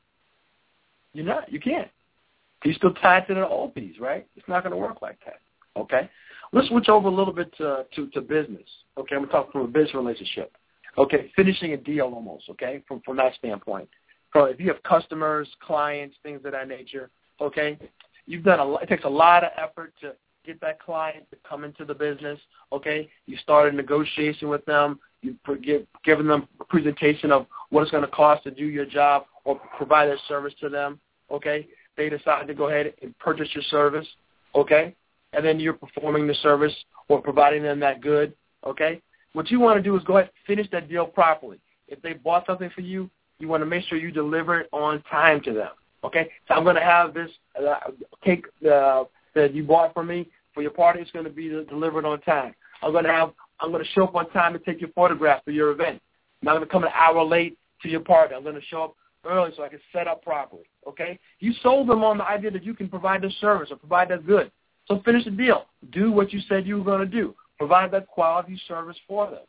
You're 1.13 1.25
not. 1.25 1.53
You 1.53 1.59
can't. 1.59 1.89
You're 2.63 2.75
still 2.75 2.95
tied 2.95 3.27
to 3.27 3.35
the 3.35 3.49
old 3.49 3.75
piece, 3.75 3.99
right? 3.99 4.29
It's 4.37 4.47
not 4.47 4.63
going 4.63 4.71
to 4.71 4.77
work 4.77 5.03
like 5.03 5.19
that. 5.25 5.41
Okay. 5.77 6.09
Let's 6.53 6.69
switch 6.69 6.89
over 6.89 7.09
a 7.09 7.11
little 7.11 7.33
bit 7.33 7.53
to 7.57 7.85
to, 7.97 8.09
to 8.11 8.21
business. 8.21 8.69
Okay, 8.97 9.17
I'm 9.17 9.23
going 9.23 9.27
to 9.27 9.33
talk 9.33 9.51
from 9.51 9.63
a 9.63 9.67
business 9.67 9.97
relationship. 9.97 10.53
Okay, 10.99 11.33
finishing 11.35 11.73
a 11.73 11.77
deal 11.77 12.05
almost. 12.15 12.45
Okay, 12.51 12.81
from 12.87 13.01
from 13.01 13.17
that 13.17 13.35
standpoint. 13.41 13.89
So 14.35 14.45
if 14.45 14.61
you 14.61 14.69
have 14.69 14.81
customers, 14.85 15.49
clients, 15.61 16.15
things 16.23 16.43
of 16.45 16.53
that 16.53 16.69
nature. 16.69 17.11
Okay, 17.41 17.77
you've 18.27 18.45
done 18.45 18.61
a. 18.61 18.65
lot 18.65 18.85
It 18.85 18.89
takes 18.89 19.03
a 19.05 19.09
lot 19.09 19.43
of 19.43 19.51
effort 19.59 19.95
to 20.03 20.13
get 20.47 20.61
that 20.61 20.81
client 20.81 21.29
to 21.31 21.37
come 21.49 21.65
into 21.65 21.85
the 21.85 21.95
business. 21.95 22.39
Okay, 22.73 23.09
you 23.27 23.37
start 23.39 23.73
a 23.73 23.77
negotiation 23.77 24.49
with 24.49 24.65
them. 24.65 24.99
You 25.23 25.37
give 25.63 25.87
giving 26.05 26.27
them 26.27 26.47
a 26.61 26.65
presentation 26.65 27.33
of 27.33 27.47
what 27.71 27.83
it's 27.83 27.91
going 27.91 28.05
to 28.05 28.11
cost 28.11 28.45
to 28.45 28.51
do 28.51 28.65
your 28.65 28.87
job 28.87 29.25
or 29.45 29.61
provide 29.77 30.09
a 30.09 30.17
service 30.29 30.55
to 30.61 30.69
them. 30.69 31.01
Okay, 31.31 31.67
they 31.97 32.09
decide 32.09 32.47
to 32.47 32.55
go 32.55 32.69
ahead 32.69 32.95
and 33.03 33.17
purchase 33.19 33.49
your 33.55 33.65
service. 33.65 34.07
Okay, 34.55 34.95
and 35.33 35.45
then 35.45 35.59
you're 35.59 35.75
performing 35.75 36.27
the 36.27 36.35
service 36.35 36.75
or 37.09 37.21
providing 37.21 37.63
them 37.63 37.81
that 37.81 38.01
good. 38.01 38.33
Okay, 38.65 39.01
what 39.33 39.51
you 39.51 39.61
want 39.61 39.77
to 39.79 39.83
do 39.83 39.97
is 39.97 40.05
go 40.05 40.19
ahead 40.19 40.31
and 40.31 40.47
finish 40.47 40.71
that 40.71 40.89
deal 40.89 41.07
properly. 41.07 41.59
If 41.89 42.01
they 42.03 42.15
bought 42.15 42.47
something 42.47 42.71
for 42.75 42.81
you, 42.81 43.11
you 43.39 43.49
want 43.49 43.63
to 43.63 43.67
make 43.67 43.85
sure 43.85 43.99
you 43.99 44.11
deliver 44.11 44.61
it 44.61 44.69
on 44.73 45.03
time 45.03 45.41
to 45.43 45.53
them. 45.53 45.71
Okay, 46.05 46.31
so 46.47 46.55
I'm 46.55 46.65
going 46.65 46.77
to 46.77 46.83
have 46.83 47.15
this 47.15 47.31
uh, 47.59 47.91
cake 48.25 48.47
uh, 48.71 49.05
that 49.35 49.55
you 49.55 49.65
bought 49.65 49.93
for 49.93 50.05
me 50.05 50.29
for 50.57 50.63
your 50.63 50.73
party. 50.73 51.01
It's 51.01 51.11
going 51.13 51.27
to 51.27 51.31
be 51.31 51.49
delivered 51.49 52.05
on 52.05 52.21
time. 52.23 52.55
I'm 52.83 52.91
going 52.91 53.05
to 53.05 53.13
have 53.13 53.33
I'm 53.61 53.71
going 53.71 53.85
to 53.85 53.91
show 53.91 54.05
up 54.05 54.17
on 54.17 54.29
time 54.31 54.55
and 54.55 54.65
take 54.65 54.81
your 54.81 54.91
photograph 54.91 55.45
for 55.45 55.51
your 55.51 55.71
event. 55.71 56.01
I'm 56.43 56.47
not 56.47 56.53
going 56.55 56.65
to 56.65 56.73
come 56.73 56.83
an 56.85 56.91
hour 56.95 57.23
late 57.23 57.57
to 57.83 57.89
your 57.89 58.01
party. 58.01 58.35
I'm 58.35 58.43
going 58.43 58.55
to 58.57 58.61
show 58.63 58.85
up 58.85 58.97
early 59.25 59.53
so 59.57 59.63
I 59.63 59.69
can 59.69 59.81
set 59.93 60.09
up 60.09 60.23
properly. 60.23 60.65
Okay? 60.87 61.19
You 61.41 61.53
sold 61.63 61.89
them 61.89 62.03
on 62.03 62.19
the 62.19 62.25
idea 62.25 62.51
that 62.51 62.65
you 62.65 62.75
can 62.75 62.89
provide 62.89 63.23
this 63.23 63.35
service 63.41 63.71
or 63.71 63.77
provide 63.77 64.09
that 64.11 64.27
good. 64.27 64.51
So 64.89 65.01
finish 65.05 65.25
the 65.25 65.31
deal. 65.31 65.67
Do 65.91 66.13
what 66.13 66.33
you 66.33 66.41
said 66.49 66.67
you 66.67 66.79
were 66.79 66.85
going 66.85 67.01
to 67.01 67.07
do. 67.07 67.35
Provide 67.59 67.91
that 67.93 68.09
quality 68.09 68.61
service 68.69 68.97
for 69.09 69.31
them. 69.31 69.41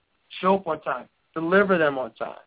Show 0.41 0.55
up 0.55 0.67
on 0.67 0.81
time. 0.81 1.07
Deliver 1.33 1.77
them 1.77 1.97
on 1.97 2.13
time. 2.13 2.37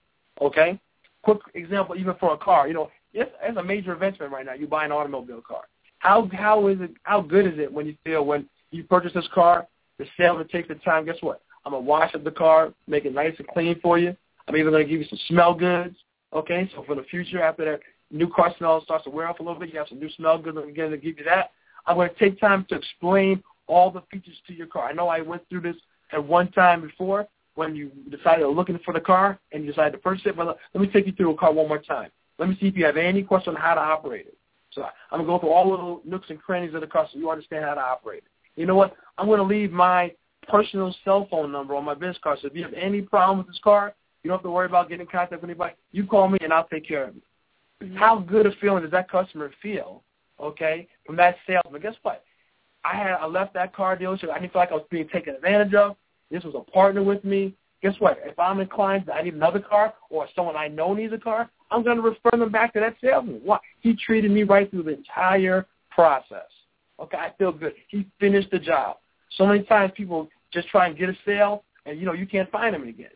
Okay? 0.40 0.81
Quick 1.23 1.40
example, 1.55 1.94
even 1.96 2.14
for 2.18 2.33
a 2.33 2.38
car. 2.38 2.68
You 2.68 2.75
know, 2.75 2.90
it's, 3.12 3.31
it's 3.42 3.59
a 3.59 3.62
major 3.62 3.92
investment 3.92 4.33
right 4.33 4.46
now. 4.46 4.55
You 4.55 4.66
buy 4.66 4.87
an 4.87 4.92
automobile 4.92 5.42
car. 5.46 5.64
How 6.00 6.28
how 6.32 6.66
is 6.66 6.80
it? 6.80 6.90
How 7.04 7.20
good 7.20 7.46
is 7.46 7.58
it 7.58 7.72
when 7.72 7.86
you 7.86 7.94
feel 8.04 8.24
when 8.24 8.48
you 8.70 8.84
purchase 8.84 9.12
this 9.14 9.28
car, 9.32 9.66
the 9.98 10.06
salesman 10.16 10.48
takes 10.48 10.68
the 10.68 10.74
time. 10.76 11.04
Guess 11.06 11.16
what? 11.20 11.42
I'm 11.64 11.72
gonna 11.72 11.84
wash 11.84 12.14
up 12.14 12.24
the 12.24 12.30
car, 12.30 12.72
make 12.86 13.04
it 13.04 13.14
nice 13.14 13.34
and 13.38 13.46
clean 13.48 13.78
for 13.80 13.98
you. 13.98 14.16
I'm 14.48 14.56
even 14.56 14.72
gonna 14.72 14.84
give 14.84 15.00
you 15.00 15.06
some 15.08 15.18
smell 15.28 15.54
goods. 15.54 15.96
Okay, 16.32 16.70
so 16.74 16.82
for 16.84 16.94
the 16.94 17.02
future, 17.04 17.42
after 17.42 17.64
that 17.64 17.80
new 18.10 18.28
car 18.28 18.54
smell 18.56 18.82
starts 18.82 19.04
to 19.04 19.10
wear 19.10 19.28
off 19.28 19.40
a 19.40 19.42
little 19.42 19.58
bit, 19.58 19.72
you 19.72 19.78
have 19.78 19.88
some 19.88 20.00
new 20.00 20.10
smell 20.16 20.38
goods. 20.38 20.56
I'm 20.58 20.74
to 20.74 20.96
give 20.96 21.18
you 21.18 21.24
that. 21.24 21.50
I'm 21.86 21.96
to 21.96 22.08
take 22.18 22.40
time 22.40 22.64
to 22.70 22.76
explain 22.76 23.42
all 23.66 23.90
the 23.90 24.02
features 24.10 24.36
to 24.46 24.54
your 24.54 24.66
car. 24.66 24.88
I 24.88 24.92
know 24.92 25.08
I 25.08 25.20
went 25.20 25.48
through 25.48 25.62
this 25.62 25.76
at 26.12 26.24
one 26.24 26.50
time 26.52 26.80
before 26.80 27.26
when 27.56 27.76
you 27.76 27.90
decided 28.10 28.42
to 28.42 28.48
looking 28.48 28.78
for 28.84 28.94
the 28.94 29.00
car 29.00 29.38
and 29.52 29.64
you 29.64 29.70
decided 29.70 29.92
to 29.92 29.98
purchase 29.98 30.24
it. 30.26 30.36
But 30.36 30.58
let 30.74 30.80
me 30.80 30.86
take 30.86 31.06
you 31.06 31.12
through 31.12 31.32
a 31.32 31.36
car 31.36 31.52
one 31.52 31.68
more 31.68 31.78
time. 31.78 32.10
Let 32.38 32.48
me 32.48 32.56
see 32.60 32.68
if 32.68 32.76
you 32.76 32.84
have 32.86 32.96
any 32.96 33.22
question 33.22 33.54
on 33.54 33.60
how 33.60 33.74
to 33.74 33.80
operate 33.80 34.26
it. 34.26 34.38
So 34.72 34.83
I'm 34.83 35.18
going 35.18 35.26
to 35.26 35.26
go 35.26 35.38
through 35.38 35.52
all 35.52 35.64
the 35.64 35.70
little 35.70 36.02
nooks 36.04 36.30
and 36.30 36.40
crannies 36.40 36.74
of 36.74 36.80
the 36.80 36.87
car 36.87 37.09
so 37.12 37.18
you 37.18 37.30
understand 37.30 37.64
how 37.64 37.74
to 37.74 37.80
operate 37.80 38.24
it. 38.24 38.61
You 38.61 38.66
know 38.66 38.76
what? 38.76 38.94
I'm 39.18 39.26
going 39.26 39.38
to 39.38 39.44
leave 39.44 39.72
my 39.72 40.12
personal 40.48 40.94
cell 41.04 41.26
phone 41.30 41.52
number 41.52 41.74
on 41.74 41.85
my 41.85 41.94
business 41.94 42.18
card. 42.22 42.38
So 42.40 42.48
if 42.48 42.54
you 42.54 42.62
have 42.62 42.74
any 42.74 43.02
problem 43.02 43.38
with 43.38 43.48
this 43.48 43.61
car, 43.62 43.94
you 44.22 44.28
don't 44.28 44.38
have 44.38 44.44
to 44.44 44.50
worry 44.50 44.66
about 44.66 44.88
getting 44.88 45.06
in 45.06 45.11
contact 45.11 45.42
with 45.42 45.44
anybody. 45.44 45.74
You 45.92 46.06
call 46.06 46.28
me 46.28 46.38
and 46.42 46.52
I'll 46.52 46.68
take 46.68 46.87
care 46.87 47.04
of 47.09 47.16
it. 47.16 47.22
Mm-hmm. 47.83 47.96
How 47.96 48.18
good 48.18 48.46
a 48.46 48.52
feeling 48.61 48.83
does 48.83 48.90
that 48.92 49.11
customer 49.11 49.50
feel, 49.62 50.02
okay, 50.38 50.87
from 51.06 51.16
that 51.16 51.37
salesman? 51.46 51.80
Guess 51.80 51.94
what? 52.02 52.24
I 52.85 52.96
had 52.96 53.12
I 53.12 53.26
left 53.26 53.54
that 53.54 53.74
car 53.74 53.96
dealership. 53.96 54.30
I 54.30 54.38
didn't 54.38 54.52
feel 54.52 54.62
like 54.62 54.72
I 54.72 54.74
was 54.74 54.87
being 54.90 55.09
taken 55.09 55.35
advantage 55.35 55.74
of. 55.74 55.96
This 56.30 56.44
was 56.44 56.54
a 56.54 56.70
partner 56.70 57.02
with 57.02 57.24
me. 57.24 57.54
Guess 57.82 57.94
what? 57.98 58.18
If 58.24 58.38
I'm 58.38 58.60
inclined 58.60 59.06
that 59.06 59.14
I 59.14 59.22
need 59.22 59.34
another 59.34 59.60
car 59.60 59.94
or 60.10 60.28
someone 60.36 60.56
I 60.56 60.68
know 60.68 60.92
needs 60.92 61.12
a 61.12 61.18
car, 61.18 61.50
I'm 61.70 61.82
going 61.82 61.96
to 61.96 62.02
refer 62.02 62.30
them 62.36 62.50
back 62.50 62.72
to 62.74 62.80
that 62.80 62.96
salesman. 63.02 63.40
Why? 63.42 63.58
He 63.80 63.96
treated 63.96 64.30
me 64.30 64.42
right 64.42 64.70
through 64.70 64.84
the 64.84 64.96
entire 64.96 65.66
process. 65.90 66.48
Okay, 66.98 67.16
I 67.16 67.32
feel 67.38 67.52
good. 67.52 67.72
He 67.88 68.06
finished 68.18 68.50
the 68.50 68.58
job. 68.58 68.98
So 69.36 69.46
many 69.46 69.62
times 69.62 69.92
people 69.96 70.28
just 70.52 70.68
try 70.68 70.88
and 70.88 70.98
get 70.98 71.08
a 71.08 71.16
sale, 71.24 71.64
and 71.86 71.98
you 71.98 72.04
know 72.04 72.12
you 72.12 72.26
can't 72.26 72.50
find 72.50 72.74
them 72.74 72.86
again. 72.86 73.10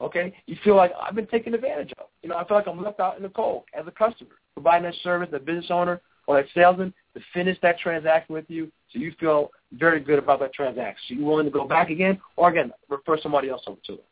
Okay, 0.00 0.32
you 0.46 0.56
feel 0.62 0.76
like 0.76 0.92
I've 1.00 1.16
been 1.16 1.26
taken 1.26 1.54
advantage 1.54 1.92
of. 1.98 2.06
You 2.22 2.28
know, 2.28 2.36
I 2.36 2.46
feel 2.46 2.56
like 2.56 2.68
I'm 2.68 2.82
left 2.82 3.00
out 3.00 3.16
in 3.16 3.22
the 3.24 3.28
cold 3.30 3.64
as 3.74 3.86
a 3.88 3.90
customer, 3.90 4.36
providing 4.54 4.84
that 4.84 4.94
service, 5.02 5.28
the 5.32 5.40
business 5.40 5.66
owner 5.70 6.00
or 6.28 6.36
that 6.36 6.46
salesman 6.54 6.92
to 7.14 7.20
finish 7.32 7.58
that 7.62 7.78
transaction 7.78 8.34
with 8.34 8.44
you, 8.48 8.70
so 8.92 8.98
you 8.98 9.12
feel 9.18 9.50
very 9.72 9.98
good 9.98 10.18
about 10.18 10.38
that 10.40 10.52
transaction. 10.52 11.02
So 11.08 11.14
you're 11.14 11.26
willing 11.26 11.46
to 11.46 11.50
go 11.50 11.66
back 11.66 11.88
again, 11.90 12.20
or 12.36 12.50
again 12.50 12.70
refer 12.88 13.18
somebody 13.20 13.48
else 13.48 13.62
over 13.66 13.80
to 13.86 13.92
them. 13.92 14.04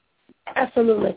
Absolutely, 0.57 1.17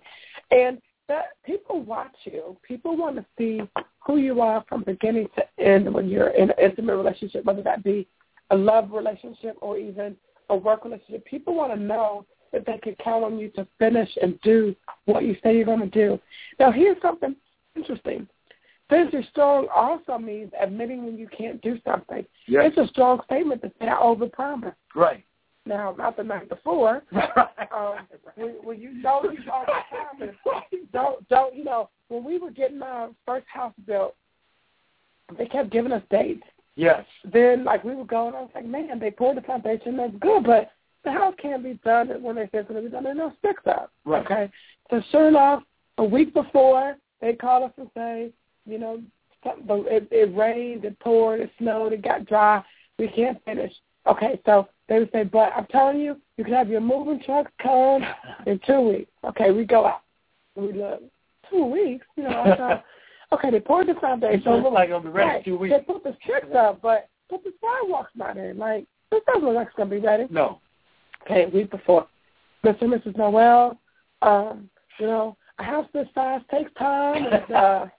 and 0.52 0.80
that 1.08 1.30
people 1.46 1.82
watch 1.82 2.16
you. 2.26 2.58
People 2.68 2.98
want 2.98 3.16
to 3.16 3.26
see 3.38 3.62
who 4.06 4.18
you 4.18 4.42
are 4.42 4.64
from 4.68 4.84
beginning 4.84 5.30
to 5.36 5.64
end 5.64 5.92
when 5.92 6.10
you're 6.10 6.30
in 6.30 6.52
an 6.52 6.56
intimate 6.62 6.98
relationship, 6.98 7.46
whether 7.46 7.64
that 7.64 7.84
be 7.84 8.06
a 8.52 8.56
love 8.56 8.92
relationship 8.92 9.58
or 9.62 9.78
even 9.78 10.16
a 10.50 10.56
work 10.56 10.84
relationship. 10.84 11.26
People 11.26 11.56
want 11.56 11.74
to 11.74 11.80
know 11.80 12.26
that 12.52 12.66
they 12.66 12.78
can 12.80 12.96
count 12.96 13.24
on 13.24 13.38
you 13.40 13.50
to 13.52 13.66
finish 13.78 14.10
and 14.22 14.40
do 14.42 14.76
what 15.06 15.24
you 15.24 15.36
say 15.44 15.56
you're 15.56 15.66
going 15.66 15.80
to 15.80 15.88
do. 15.88 16.20
Now, 16.60 16.72
here's 16.72 17.02
something 17.02 17.36
interesting. 17.76 18.28
Finishing 18.90 19.24
strong 19.32 19.68
also 19.74 20.18
means 20.18 20.52
admitting 20.60 21.06
when 21.06 21.18
you 21.18 21.28
can't 21.28 21.62
do 21.62 21.78
something. 21.86 22.26
Yes. 22.48 22.66
It's 22.68 22.90
a 22.90 22.92
strong 22.92 23.22
statement 23.26 23.62
to 23.62 23.72
say 23.80 23.88
I 23.88 23.96
overpromise. 23.96 24.74
Right. 24.96 25.24
Now, 25.66 25.94
not 25.96 26.18
the 26.18 26.24
night 26.24 26.50
before. 26.50 27.04
um, 27.12 28.08
when, 28.36 28.56
when 28.64 28.80
you 28.80 28.94
know 28.94 29.22
you 29.24 29.40
overpromise, 29.52 30.34
don't 30.92 31.28
don't 31.30 31.56
you 31.56 31.64
know? 31.64 31.90
When 32.08 32.24
we 32.24 32.40
were 32.40 32.50
getting 32.50 32.82
our 32.82 33.10
first 33.28 33.46
house 33.48 33.74
built, 33.86 34.16
they 35.38 35.46
kept 35.46 35.72
giving 35.72 35.92
us 35.92 36.02
dates. 36.10 36.44
Yes. 36.76 37.06
Then, 37.32 37.66
like 37.66 37.84
we 37.84 37.94
were 37.94 38.06
going, 38.06 38.34
I 38.34 38.42
was 38.42 38.50
like, 38.56 38.66
man, 38.66 39.00
they 39.00 39.12
poured 39.12 39.38
the 39.38 39.42
foundation. 39.42 39.98
That's 39.98 40.16
good, 40.20 40.46
but 40.46 40.72
the 41.04 41.12
house 41.12 41.36
can't 41.40 41.64
be 41.64 41.80
done 41.86 42.08
when 42.24 42.36
they 42.36 42.46
say 42.46 42.60
it's 42.60 42.70
going 42.70 42.82
to 42.84 42.90
be 42.90 42.92
done. 42.92 43.04
There's 43.04 43.18
no 43.18 43.34
sticks 43.40 43.64
up. 43.68 43.92
Right. 44.06 44.26
Okay. 44.26 44.52
So 44.90 45.02
sure 45.12 45.28
enough, 45.28 45.62
a 45.98 46.04
week 46.04 46.34
before, 46.34 46.96
they 47.22 47.34
call 47.34 47.66
us 47.66 47.72
and 47.78 47.90
say, 47.96 48.32
you 48.66 48.78
know, 48.78 49.02
something, 49.44 49.86
it, 49.88 50.08
it 50.12 50.36
rained, 50.36 50.86
it 50.86 51.00
poured, 51.00 51.40
it 51.40 51.52
snowed, 51.58 51.94
it 51.94 52.02
got 52.02 52.26
dry. 52.26 52.64
We 52.98 53.08
can't 53.10 53.44
finish. 53.46 53.72
Okay, 54.08 54.40
so 54.46 54.68
they 54.88 55.00
would 55.00 55.12
say, 55.12 55.24
but 55.24 55.54
I'm 55.56 55.66
telling 55.68 56.00
you, 56.00 56.18
you 56.38 56.44
can 56.44 56.54
have 56.54 56.70
your 56.70 56.82
moving 56.82 57.22
truck 57.24 57.52
come 57.62 58.04
in 58.46 58.60
two 58.66 58.82
weeks. 58.82 59.12
Okay, 59.26 59.52
we 59.52 59.66
go 59.66 59.86
out. 59.86 60.02
We 60.56 60.74
look, 60.74 61.02
two 61.50 61.66
weeks? 61.66 62.06
You 62.16 62.24
know, 62.24 62.42
I 62.42 62.56
thought, 62.56 62.86
okay, 63.34 63.52
they 63.52 63.60
poured 63.60 63.88
the 63.88 63.96
foundation. 63.96 64.42
So 64.44 64.54
it 64.56 64.64
look 64.64 64.74
like 64.74 64.90
it'll 64.90 65.02
be 65.02 65.10
ready 65.10 65.30
right. 65.30 65.46
two 65.46 65.58
weeks. 65.58 65.76
They 65.76 65.94
put 65.94 66.04
the 66.04 66.16
sticks 66.24 66.54
up, 66.56 66.82
but 66.82 67.10
put 67.30 67.44
the 67.44 67.54
sidewalks 67.62 68.12
not 68.16 68.38
in. 68.38 68.58
Like, 68.58 68.86
this 69.12 69.22
doesn't 69.28 69.46
look 69.46 69.56
like 69.56 69.68
it's 69.68 69.76
going 69.76 69.90
to 69.90 69.96
be 69.96 70.06
ready. 70.06 70.28
No. 70.30 70.60
Okay, 71.24 71.44
a 71.44 71.50
week 71.50 71.70
before. 71.70 72.08
Mr. 72.64 72.82
and 72.82 72.94
Mrs. 72.94 73.18
Noel, 73.18 73.80
um, 74.22 74.70
you 75.00 75.06
know, 75.06 75.38
a 75.60 75.64
house 75.64 75.88
this 75.94 76.08
size 76.14 76.42
takes 76.52 76.72
time. 76.74 77.26
And, 77.26 77.52
uh, 77.52 77.86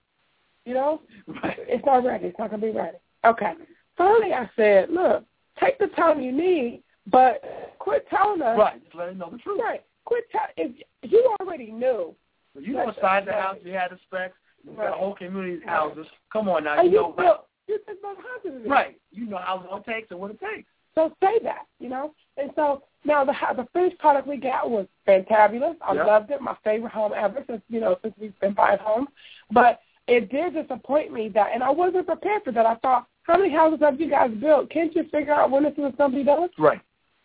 you 0.65 0.75
know, 0.75 1.01
Right. 1.43 1.57
it's 1.61 1.85
not 1.85 2.05
ready. 2.05 2.27
It's 2.27 2.39
not 2.39 2.51
going 2.51 2.61
to 2.61 2.67
be 2.67 2.73
ready. 2.73 2.99
Okay. 3.25 3.53
Finally, 3.97 4.33
I 4.33 4.49
said, 4.57 4.91
look, 4.91 5.25
take 5.59 5.79
the 5.79 5.89
time 5.89 6.21
you 6.21 6.33
need, 6.33 6.83
but 7.07 7.43
quit 7.79 8.07
telling 8.09 8.43
us. 8.43 8.59
Right. 8.59 8.83
Just 8.83 8.95
let 8.95 9.07
them 9.07 9.19
know 9.19 9.31
the 9.31 9.39
truth. 9.39 9.61
Right. 9.63 9.83
Quit 10.05 10.25
telling. 10.31 10.75
If 11.03 11.11
you 11.11 11.37
already 11.41 11.71
knew, 11.71 12.15
You 12.59 12.73
know 12.75 12.93
size 13.01 13.25
the 13.27 13.33
house 13.33 13.57
you 13.65 13.73
had 13.73 13.91
the 13.91 13.99
specs. 14.07 14.35
You 14.65 14.73
got 14.77 14.89
a 14.89 14.93
whole 14.93 15.15
community's 15.15 15.63
houses. 15.65 16.07
Come 16.33 16.49
on 16.49 16.65
now, 16.65 16.83
you 16.83 16.91
you 16.91 16.97
know 16.97 17.13
built, 17.17 17.47
you 17.67 17.79
just 17.87 18.01
built 18.03 18.17
houses. 18.19 18.63
Right. 18.67 18.99
You 19.13 19.27
know 19.27 19.39
how 19.39 19.65
long 19.71 19.81
it 19.87 19.91
takes 19.91 20.11
and 20.11 20.21
what 20.21 20.31
it 20.33 20.41
takes. 20.41 20.69
So 20.95 21.13
say 21.23 21.39
that, 21.45 21.67
you 21.79 21.89
know. 21.89 22.13
And 22.37 22.51
so 22.57 22.83
now 23.05 23.25
the 23.25 23.33
the 23.57 23.67
finished 23.73 23.99
product 23.99 24.27
we 24.27 24.37
got 24.37 24.69
was 24.71 24.87
fantabulous. 25.07 25.77
I 25.81 25.95
Yeah. 25.95 26.05
loved 26.05 26.31
it. 26.31 26.41
My 26.43 26.57
favorite 26.65 26.93
home 26.93 27.13
ever 27.17 27.45
since 27.47 27.63
you 27.69 27.81
know 27.81 27.97
since 28.03 28.15
we've 28.19 28.39
been 28.41 28.53
buying 28.55 28.79
homes. 28.81 29.09
But 29.51 29.81
it 30.11 30.31
did 30.31 30.55
disappoint 30.55 31.13
me 31.13 31.29
that, 31.31 31.51
and 31.55 31.63
I 31.63 31.71
wasn't 31.71 32.07
prepared 32.07 32.43
for 32.45 32.53
that. 32.53 32.67
I 32.67 32.75
thought, 32.77 33.07
how 33.23 33.39
many 33.39 33.53
houses 33.53 33.81
have 33.81 34.01
you 34.01 34.11
guys 34.11 34.31
built? 34.41 34.71
Can't 34.71 34.95
you 34.95 35.05
figure 35.05 35.33
out 35.33 35.51
when 35.51 35.63
this 35.63 35.73
is 35.73 35.95
going 35.97 36.11
to 36.11 36.17
be 36.17 36.25
done? 36.25 36.49
Right. 36.59 36.81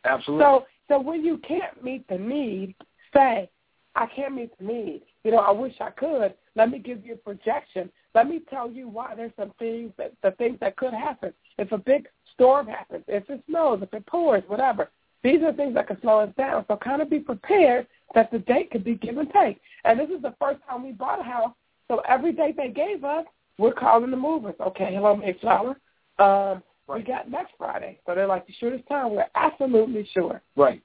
Absolutely. 0.05 0.43
So 0.43 0.65
so 0.87 0.99
when 0.99 1.25
you 1.25 1.37
can't 1.39 1.83
meet 1.83 2.07
the 2.07 2.17
need, 2.17 2.75
say, 3.13 3.49
I 3.95 4.05
can't 4.07 4.35
meet 4.35 4.57
the 4.59 4.65
need. 4.65 5.01
You 5.23 5.31
know, 5.31 5.37
I 5.37 5.51
wish 5.51 5.73
I 5.81 5.89
could. 5.89 6.33
Let 6.55 6.69
me 6.69 6.79
give 6.79 7.05
you 7.05 7.13
a 7.13 7.17
projection. 7.17 7.89
Let 8.13 8.29
me 8.29 8.41
tell 8.49 8.69
you 8.69 8.87
why 8.87 9.15
there's 9.15 9.31
some 9.37 9.53
things 9.57 9.91
that 9.97 10.13
the 10.21 10.31
things 10.31 10.57
that 10.61 10.75
could 10.77 10.93
happen. 10.93 11.33
If 11.57 11.71
a 11.71 11.77
big 11.77 12.07
storm 12.33 12.67
happens, 12.67 13.03
if 13.07 13.29
it 13.29 13.43
snows, 13.49 13.79
if 13.81 13.93
it 13.93 14.05
pours, 14.05 14.43
whatever. 14.47 14.89
These 15.23 15.41
are 15.41 15.53
things 15.53 15.73
that 15.73 15.87
can 15.87 15.99
slow 16.01 16.19
us 16.19 16.29
down. 16.37 16.65
So 16.67 16.77
kind 16.77 17.01
of 17.01 17.09
be 17.09 17.19
prepared 17.19 17.87
that 18.13 18.31
the 18.31 18.39
date 18.39 18.69
could 18.69 18.83
be 18.83 18.95
give 18.95 19.17
and 19.17 19.31
take. 19.31 19.59
And 19.83 19.99
this 19.99 20.09
is 20.09 20.21
the 20.21 20.35
first 20.39 20.59
time 20.69 20.83
we 20.83 20.91
bought 20.91 21.19
a 21.19 21.23
house. 21.23 21.53
So 21.87 22.01
every 22.07 22.31
date 22.31 22.57
they 22.57 22.69
gave 22.69 23.03
us, 23.03 23.25
we're 23.57 23.73
calling 23.73 24.11
the 24.11 24.17
movers. 24.17 24.55
Okay, 24.59 24.93
hello, 24.93 25.15
Mayflower. 25.15 25.77
Um, 26.19 26.63
We 26.87 27.01
got 27.01 27.29
next 27.29 27.53
Friday. 27.57 27.99
So 28.05 28.13
they're 28.15 28.27
like, 28.27 28.45
the 28.47 28.53
shortest 28.59 28.87
time? 28.87 29.15
We're 29.15 29.25
absolutely 29.35 30.07
sure. 30.13 30.41
Right. 30.55 30.81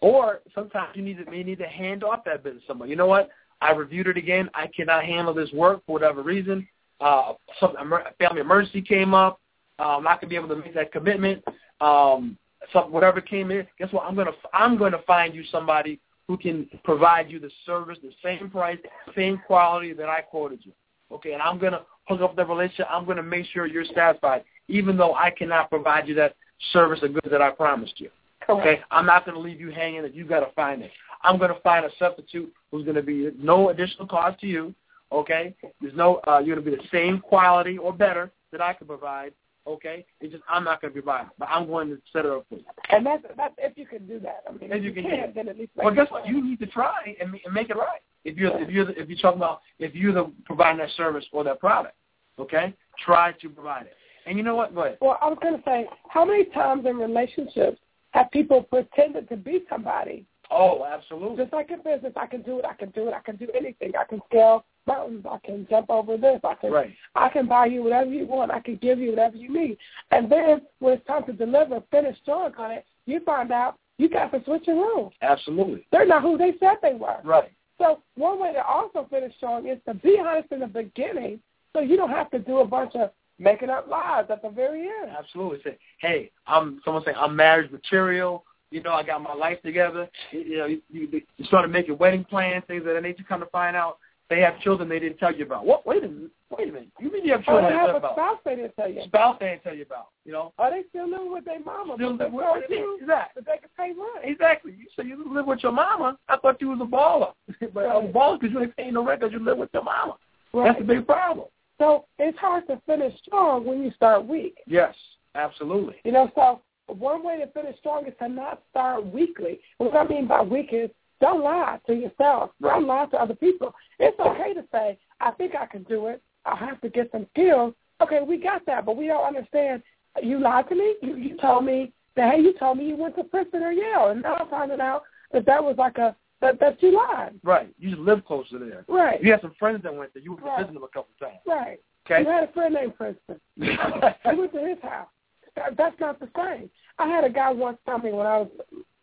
Or 0.00 0.40
sometimes 0.54 0.90
you 0.94 1.02
need 1.02 1.24
to 1.24 1.30
may 1.30 1.42
need 1.42 1.58
to 1.58 1.66
hand 1.68 2.02
off 2.04 2.24
that 2.24 2.42
business 2.42 2.62
to 2.62 2.68
someone. 2.68 2.88
You 2.88 2.96
know 2.96 3.06
what? 3.06 3.30
I 3.60 3.72
reviewed 3.72 4.08
it 4.08 4.16
again. 4.16 4.50
I 4.54 4.66
cannot 4.66 5.04
handle 5.04 5.32
this 5.32 5.52
work 5.52 5.82
for 5.86 5.92
whatever 5.92 6.22
reason. 6.22 6.66
Uh, 7.00 7.34
some 7.60 7.76
emer- 7.80 8.10
family 8.18 8.40
emergency 8.40 8.82
came 8.82 9.14
up. 9.14 9.40
Uh, 9.78 9.96
I'm 9.96 10.02
not 10.02 10.20
gonna 10.20 10.28
be 10.28 10.36
able 10.36 10.48
to 10.48 10.56
make 10.56 10.74
that 10.74 10.90
commitment. 10.90 11.44
Um, 11.80 12.36
some 12.72 12.90
whatever 12.90 13.20
came 13.20 13.50
in. 13.52 13.66
Guess 13.78 13.92
what? 13.92 14.04
I'm 14.04 14.16
gonna 14.16 14.32
I'm 14.52 14.76
gonna 14.76 15.02
find 15.06 15.34
you 15.34 15.44
somebody 15.44 16.00
who 16.28 16.36
can 16.36 16.68
provide 16.84 17.30
you 17.30 17.38
the 17.38 17.50
service, 17.66 17.98
the 18.02 18.12
same 18.22 18.50
price, 18.50 18.78
same 19.14 19.40
quality 19.46 19.92
that 19.92 20.08
I 20.08 20.20
quoted 20.20 20.60
you. 20.62 20.72
Okay, 21.10 21.32
and 21.32 21.42
I'm 21.42 21.58
gonna 21.58 21.82
hook 22.08 22.20
up 22.20 22.36
the 22.36 22.44
relationship. 22.44 22.86
I'm 22.90 23.04
gonna 23.04 23.22
make 23.22 23.46
sure 23.46 23.66
you're 23.66 23.84
satisfied, 23.94 24.44
even 24.68 24.96
though 24.96 25.14
I 25.14 25.30
cannot 25.30 25.70
provide 25.70 26.08
you 26.08 26.14
that 26.14 26.36
service 26.72 27.00
or 27.02 27.08
goods 27.08 27.28
that 27.30 27.42
I 27.42 27.50
promised 27.50 28.00
you. 28.00 28.10
Okay, 28.48 28.80
I'm 28.90 29.06
not 29.06 29.24
going 29.24 29.36
to 29.36 29.40
leave 29.40 29.60
you 29.60 29.70
hanging. 29.70 30.02
That 30.02 30.14
you 30.14 30.24
got 30.24 30.40
to 30.40 30.52
find 30.54 30.82
it. 30.82 30.90
I'm 31.22 31.38
going 31.38 31.54
to 31.54 31.60
find 31.60 31.84
a 31.84 31.90
substitute 31.98 32.52
who's 32.70 32.84
going 32.84 32.96
to 32.96 33.02
be 33.02 33.30
no 33.38 33.68
additional 33.68 34.06
cost 34.06 34.40
to 34.40 34.46
you. 34.46 34.74
Okay, 35.10 35.54
there's 35.80 35.94
no 35.94 36.20
uh, 36.26 36.38
you're 36.38 36.56
going 36.56 36.64
to 36.64 36.70
be 36.70 36.76
the 36.76 36.88
same 36.90 37.20
quality 37.20 37.78
or 37.78 37.92
better 37.92 38.30
that 38.50 38.60
I 38.60 38.72
can 38.72 38.86
provide. 38.86 39.32
Okay, 39.66 40.04
it's 40.20 40.32
just 40.32 40.42
I'm 40.48 40.64
not 40.64 40.80
going 40.80 40.92
to 40.92 41.00
provide, 41.00 41.26
it, 41.26 41.32
but 41.38 41.48
I'm 41.48 41.68
going 41.68 41.88
to 41.90 41.98
set 42.12 42.24
it 42.24 42.32
up 42.32 42.44
for 42.48 42.56
you. 42.56 42.64
And 42.90 43.06
that's 43.06 43.22
that's 43.36 43.54
if 43.58 43.78
you 43.78 43.86
can 43.86 44.06
do 44.08 44.18
that. 44.20 44.42
I 44.48 44.52
mean, 44.52 44.72
If 44.72 44.78
if 44.78 44.82
you 44.82 44.90
you 44.90 44.94
can 44.94 45.04
it. 45.04 45.34
then 45.36 45.48
at 45.48 45.56
least. 45.58 45.70
Well, 45.76 45.94
guess 45.94 46.10
what? 46.10 46.26
You 46.26 46.42
need 46.44 46.58
to 46.60 46.66
try 46.66 47.16
and, 47.20 47.36
and 47.44 47.54
make 47.54 47.70
it 47.70 47.76
right. 47.76 48.00
If 48.24 48.36
you're 48.36 48.60
if 48.60 48.70
you're 48.70 48.86
the, 48.86 49.00
if 49.00 49.08
you're 49.08 49.18
talking 49.18 49.38
about 49.38 49.60
if 49.78 49.94
you're 49.94 50.12
the 50.12 50.32
providing 50.46 50.78
that 50.78 50.90
service 50.96 51.24
or 51.32 51.44
that 51.44 51.60
product, 51.60 51.94
okay, 52.38 52.74
try 53.04 53.32
to 53.40 53.48
provide 53.48 53.86
it. 53.86 53.94
And 54.26 54.36
you 54.36 54.44
know 54.44 54.56
what? 54.56 54.74
Go 54.74 54.82
ahead. 54.82 54.98
Well, 55.00 55.18
I 55.20 55.28
was 55.28 55.38
going 55.42 55.56
to 55.56 55.62
say, 55.64 55.86
how 56.08 56.24
many 56.24 56.44
times 56.46 56.86
in 56.86 56.96
relationships 56.96 57.78
have 58.12 58.30
people 58.30 58.62
pretended 58.62 59.28
to 59.28 59.36
be 59.36 59.64
somebody? 59.68 60.24
Oh, 60.50 60.84
absolutely. 60.84 61.38
Just 61.38 61.52
like 61.52 61.70
in 61.70 61.78
business, 61.82 62.12
I 62.16 62.26
can 62.26 62.42
do 62.42 62.58
it. 62.58 62.64
I 62.64 62.74
can 62.74 62.90
do 62.90 63.08
it. 63.08 63.14
I 63.14 63.20
can 63.20 63.36
do 63.36 63.48
anything. 63.56 63.92
I 63.98 64.04
can 64.04 64.20
scale 64.28 64.64
mountains. 64.86 65.24
I 65.28 65.38
can 65.44 65.66
jump 65.68 65.90
over 65.90 66.16
this. 66.16 66.40
I 66.44 66.54
can. 66.54 66.70
Right. 66.72 66.94
I 67.14 67.28
can 67.28 67.46
buy 67.46 67.66
you 67.66 67.82
whatever 67.82 68.10
you 68.10 68.26
want. 68.26 68.50
I 68.50 68.60
can 68.60 68.76
give 68.76 68.98
you 68.98 69.10
whatever 69.10 69.36
you 69.36 69.52
need. 69.52 69.78
And 70.10 70.30
then 70.30 70.62
when 70.78 70.94
it's 70.94 71.06
time 71.06 71.24
to 71.26 71.32
deliver, 71.32 71.82
finish 71.90 72.16
strong 72.22 72.52
on 72.58 72.70
it, 72.72 72.86
you 73.06 73.20
find 73.20 73.52
out 73.52 73.78
you 73.98 74.08
got 74.08 74.32
to 74.32 74.42
switch 74.44 74.66
your 74.66 74.76
rules. 74.76 75.12
Absolutely. 75.22 75.86
They're 75.92 76.06
not 76.06 76.22
who 76.22 76.36
they 76.36 76.52
said 76.60 76.76
they 76.82 76.94
were. 76.94 77.18
Right. 77.24 77.50
So 77.78 78.02
one 78.16 78.40
way 78.40 78.52
to 78.52 78.64
also 78.64 79.06
finish 79.10 79.34
strong 79.36 79.68
is 79.68 79.78
to 79.86 79.94
be 79.94 80.18
honest 80.20 80.52
in 80.52 80.60
the 80.60 80.66
beginning, 80.66 81.40
so 81.72 81.80
you 81.80 81.96
don't 81.96 82.10
have 82.10 82.30
to 82.30 82.38
do 82.38 82.58
a 82.58 82.66
bunch 82.66 82.94
of 82.94 83.10
making 83.38 83.70
up 83.70 83.88
lies 83.88 84.26
at 84.30 84.42
the 84.42 84.50
very 84.50 84.82
end. 84.82 85.10
Absolutely. 85.16 85.58
Say, 85.64 85.78
hey, 85.98 86.30
I'm 86.46 86.80
someone 86.84 87.02
saying 87.04 87.16
I'm 87.18 87.34
marriage 87.34 87.70
material. 87.70 88.44
You 88.70 88.82
know, 88.82 88.92
I 88.92 89.02
got 89.02 89.22
my 89.22 89.34
life 89.34 89.60
together. 89.62 90.08
You, 90.30 90.40
you 90.40 90.58
know, 90.58 90.66
you, 90.66 90.80
you, 90.90 91.22
you 91.36 91.44
started 91.44 91.70
making 91.70 91.98
wedding 91.98 92.24
plans, 92.24 92.64
things 92.66 92.80
of 92.86 92.94
that 92.94 93.02
nature. 93.02 93.24
Come 93.28 93.40
to 93.40 93.46
find 93.46 93.76
out, 93.76 93.98
they 94.32 94.40
have 94.40 94.58
children 94.60 94.88
they 94.88 94.98
didn't 94.98 95.18
tell 95.18 95.34
you 95.34 95.44
about. 95.44 95.66
What? 95.66 95.86
Wait 95.86 96.02
a 96.04 96.08
minute. 96.08 96.30
Wait 96.56 96.68
a 96.68 96.72
minute. 96.72 96.88
You 97.00 97.12
mean 97.12 97.24
you 97.24 97.32
have 97.32 97.44
children 97.44 97.64
they 97.64 97.74
oh, 97.78 97.86
they 97.86 97.92
have 97.92 98.02
didn't 98.02 98.04
a 98.04 98.14
tell 98.14 98.14
you 98.14 98.14
about? 98.14 98.16
spouse 98.16 98.38
they 98.44 98.56
didn't 98.56 98.76
tell 98.76 98.90
you. 98.90 99.02
Spouse 99.04 99.36
they 99.40 99.46
didn't 99.46 99.62
tell 99.62 99.74
you 99.74 99.82
about. 99.82 100.06
You 100.24 100.32
know. 100.32 100.52
Are 100.58 100.70
they 100.70 100.82
still 100.88 101.08
living 101.10 101.32
with 101.32 101.44
their 101.44 101.60
mama? 101.60 101.94
Still 101.96 102.16
live 102.16 102.32
with- 102.32 102.46
you 102.70 102.98
Exactly. 103.00 103.42
they 103.46 103.58
could 103.58 103.76
pay 103.76 103.88
rent. 103.92 104.24
Exactly. 104.24 104.72
You 104.72 104.86
say 104.96 105.06
you 105.06 105.22
live 105.32 105.46
with 105.46 105.62
your 105.62 105.72
mama. 105.72 106.18
I 106.28 106.36
thought 106.38 106.60
you 106.60 106.68
was 106.70 106.80
a 106.80 106.84
baller, 106.84 107.32
but 107.74 107.84
a 107.84 107.88
Right. 107.88 108.12
baller 108.12 108.40
because 108.40 108.52
you 108.54 108.60
ain't 108.62 108.76
paying 108.76 108.94
no 108.94 109.04
rent 109.04 109.20
because 109.20 109.32
you 109.32 109.38
live 109.44 109.58
with 109.58 109.70
your 109.74 109.82
mama. 109.84 110.16
Right. 110.52 110.68
That's 110.72 110.80
a 110.80 110.84
big 110.84 111.06
problem. 111.06 111.46
So 111.78 112.04
it's 112.18 112.38
hard 112.38 112.66
to 112.68 112.80
finish 112.86 113.12
strong 113.26 113.64
when 113.66 113.82
you 113.82 113.90
start 113.92 114.24
weak. 114.26 114.58
Yes, 114.66 114.94
absolutely. 115.34 115.96
You 116.04 116.12
know, 116.12 116.30
so 116.34 116.60
one 116.86 117.24
way 117.24 117.38
to 117.38 117.46
finish 117.48 117.78
strong 117.78 118.06
is 118.06 118.12
to 118.20 118.28
not 118.28 118.62
start 118.70 119.04
weakly. 119.06 119.60
What 119.78 119.96
I 119.96 120.04
mean 120.06 120.26
by 120.26 120.42
weak 120.42 120.68
is 120.72 120.90
don't 121.22 121.42
lie 121.42 121.78
to 121.86 121.94
yourself. 121.94 122.50
Don't 122.60 122.86
lie 122.86 123.06
to 123.06 123.16
other 123.16 123.34
people. 123.34 123.72
It's 124.00 124.18
okay 124.18 124.52
to 124.54 124.64
say, 124.72 124.98
I 125.20 125.30
think 125.30 125.54
I 125.54 125.66
can 125.66 125.84
do 125.84 126.08
it. 126.08 126.20
I 126.44 126.56
have 126.56 126.80
to 126.82 126.88
get 126.90 127.10
some 127.12 127.26
skills. 127.32 127.74
Okay, 128.02 128.20
we 128.26 128.36
got 128.38 128.66
that, 128.66 128.84
but 128.84 128.96
we 128.96 129.06
don't 129.06 129.24
understand. 129.24 129.82
You 130.20 130.40
lied 130.40 130.68
to 130.68 130.74
me. 130.74 130.96
You, 131.00 131.16
you 131.16 131.36
told 131.38 131.64
me 131.64 131.92
that, 132.16 132.34
hey, 132.34 132.40
you 132.40 132.52
told 132.58 132.78
me 132.78 132.86
you 132.88 132.96
went 132.96 133.14
to 133.16 133.24
Princeton 133.24 133.62
or 133.62 133.70
Yale, 133.70 134.08
and 134.08 134.22
now 134.22 134.34
I'm 134.34 134.48
finding 134.48 134.80
out 134.80 135.04
that 135.32 135.46
that 135.46 135.62
was 135.62 135.76
like 135.78 135.96
a 135.98 136.14
that 136.40 136.58
that 136.58 136.82
you 136.82 136.92
lied. 136.96 137.38
Right. 137.44 137.72
You 137.78 137.90
just 137.90 138.02
live 138.02 138.24
closer 138.24 138.58
there. 138.58 138.84
Right. 138.88 139.22
You 139.22 139.30
had 139.30 139.40
some 139.42 139.54
friends 139.60 139.84
that 139.84 139.94
went 139.94 140.12
there. 140.12 140.22
You 140.24 140.32
went 140.32 140.42
Right. 140.44 140.56
to 140.58 140.64
visit 140.64 140.74
them 140.74 140.82
a 140.82 140.88
couple 140.88 141.10
times. 141.20 141.38
Right. 141.46 141.78
Okay. 142.04 142.22
You 142.24 142.28
had 142.28 142.48
a 142.48 142.52
friend 142.52 142.74
named 142.74 142.96
Princeton. 142.96 143.40
I 143.62 144.34
went 144.34 144.52
to 144.52 144.66
his 144.66 144.78
house. 144.82 145.06
That, 145.54 145.76
that's 145.76 145.98
not 146.00 146.18
the 146.18 146.28
same. 146.36 146.68
I 146.98 147.06
had 147.06 147.22
a 147.22 147.30
guy 147.30 147.52
once 147.52 147.78
tell 147.86 147.98
me 147.98 148.10
when 148.10 148.26
I 148.26 148.38
was, 148.38 148.48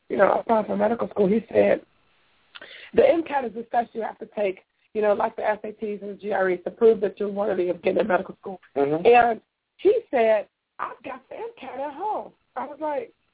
you 0.09 0.17
know, 0.17 0.33
applying 0.41 0.65
for 0.65 0.75
medical 0.75 1.07
school. 1.09 1.27
He 1.27 1.45
said, 1.49 1.81
the 2.93 3.01
MCAT 3.01 3.45
is 3.47 3.53
the 3.53 3.63
test 3.63 3.89
you 3.93 4.01
have 4.01 4.17
to 4.19 4.27
take, 4.35 4.59
you 4.93 5.01
know, 5.01 5.13
like 5.13 5.35
the 5.35 5.41
SATs 5.43 6.01
and 6.01 6.19
the 6.19 6.29
GREs 6.29 6.63
to 6.63 6.71
prove 6.71 6.99
that 7.01 7.19
you're 7.19 7.29
worthy 7.29 7.69
of 7.69 7.81
getting 7.81 7.99
to 7.99 8.03
medical 8.03 8.35
school. 8.41 8.59
Mhm. 8.75 9.05
And 9.05 9.41
he 9.77 9.99
said, 10.11 10.47
I've 10.79 11.01
got 11.03 11.21
the 11.29 11.35
MCAT 11.35 11.79
at 11.79 11.93
home. 11.93 12.31
I 12.55 12.65
was 12.65 12.77
like, 12.81 13.13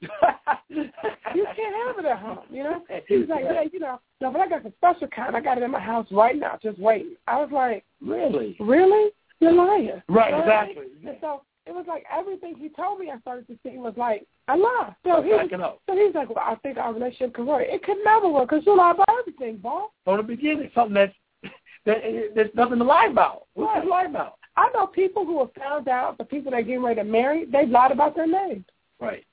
you 0.68 1.46
can't 1.56 1.74
have 1.86 1.98
it 1.98 2.04
at 2.04 2.18
home, 2.18 2.40
you 2.50 2.62
know? 2.64 2.82
He 3.08 3.16
was 3.18 3.28
like, 3.28 3.44
yeah, 3.44 3.62
you 3.72 3.78
know, 3.80 3.98
no, 4.20 4.30
but 4.30 4.40
I 4.40 4.48
got 4.48 4.62
the 4.62 4.72
special 4.76 5.08
kind. 5.08 5.36
I 5.36 5.40
got 5.40 5.58
it 5.58 5.64
in 5.64 5.70
my 5.70 5.80
house 5.80 6.06
right 6.10 6.36
now, 6.36 6.58
just 6.62 6.78
waiting. 6.78 7.16
I 7.26 7.36
was 7.40 7.50
like, 7.52 7.84
Really? 8.00 8.56
really? 8.60 9.10
You're 9.40 9.52
lying. 9.52 10.02
Right, 10.08 10.30
You 10.30 10.36
know 10.38 10.44
what 10.44 10.50
I 10.50 10.66
mean? 10.66 10.70
exactly. 10.78 11.08
And 11.08 11.16
so 11.20 11.42
it 11.66 11.74
was 11.74 11.84
like 11.88 12.04
everything 12.16 12.54
he 12.56 12.68
told 12.68 12.98
me 13.00 13.10
I 13.10 13.18
started 13.20 13.46
to 13.48 13.58
see 13.62 13.76
was 13.76 13.94
like 13.96 14.26
a 14.48 14.56
lie. 14.56 14.94
So 15.04 15.20
he 15.22 15.30
was, 15.30 15.50
up. 15.60 15.80
so 15.86 15.94
he 15.94 16.04
was 16.04 16.12
like, 16.14 16.28
well, 16.28 16.44
I 16.46 16.54
think 16.56 16.78
our 16.78 16.94
relationship 16.94 17.34
could 17.34 17.46
work. 17.46 17.64
It 17.66 17.82
could 17.82 17.98
never 18.04 18.28
work 18.28 18.50
because 18.50 18.64
you 18.64 18.76
lie 18.76 18.92
about 18.92 19.08
everything, 19.20 19.56
boss. 19.58 19.90
From 20.04 20.18
the 20.18 20.22
beginning, 20.22 20.70
something 20.74 20.94
that's 20.94 21.14
that 21.86 21.98
there's 22.34 22.50
nothing 22.54 22.78
to 22.78 22.84
lie 22.84 23.08
about. 23.10 23.46
What's 23.54 23.74
Right. 23.74 23.82
to 23.82 23.88
lie 23.88 24.04
about? 24.04 24.38
I 24.56 24.70
know 24.74 24.86
people 24.86 25.24
who 25.26 25.38
have 25.40 25.52
found 25.54 25.88
out 25.88 26.18
the 26.18 26.24
people 26.24 26.50
that 26.50 26.58
are 26.58 26.62
getting 26.62 26.82
ready 26.82 27.00
to 27.00 27.04
marry, 27.04 27.44
they've 27.44 27.68
lied 27.68 27.92
about 27.92 28.16
their 28.16 28.26
names. 28.26 28.64
Right. 29.00 29.24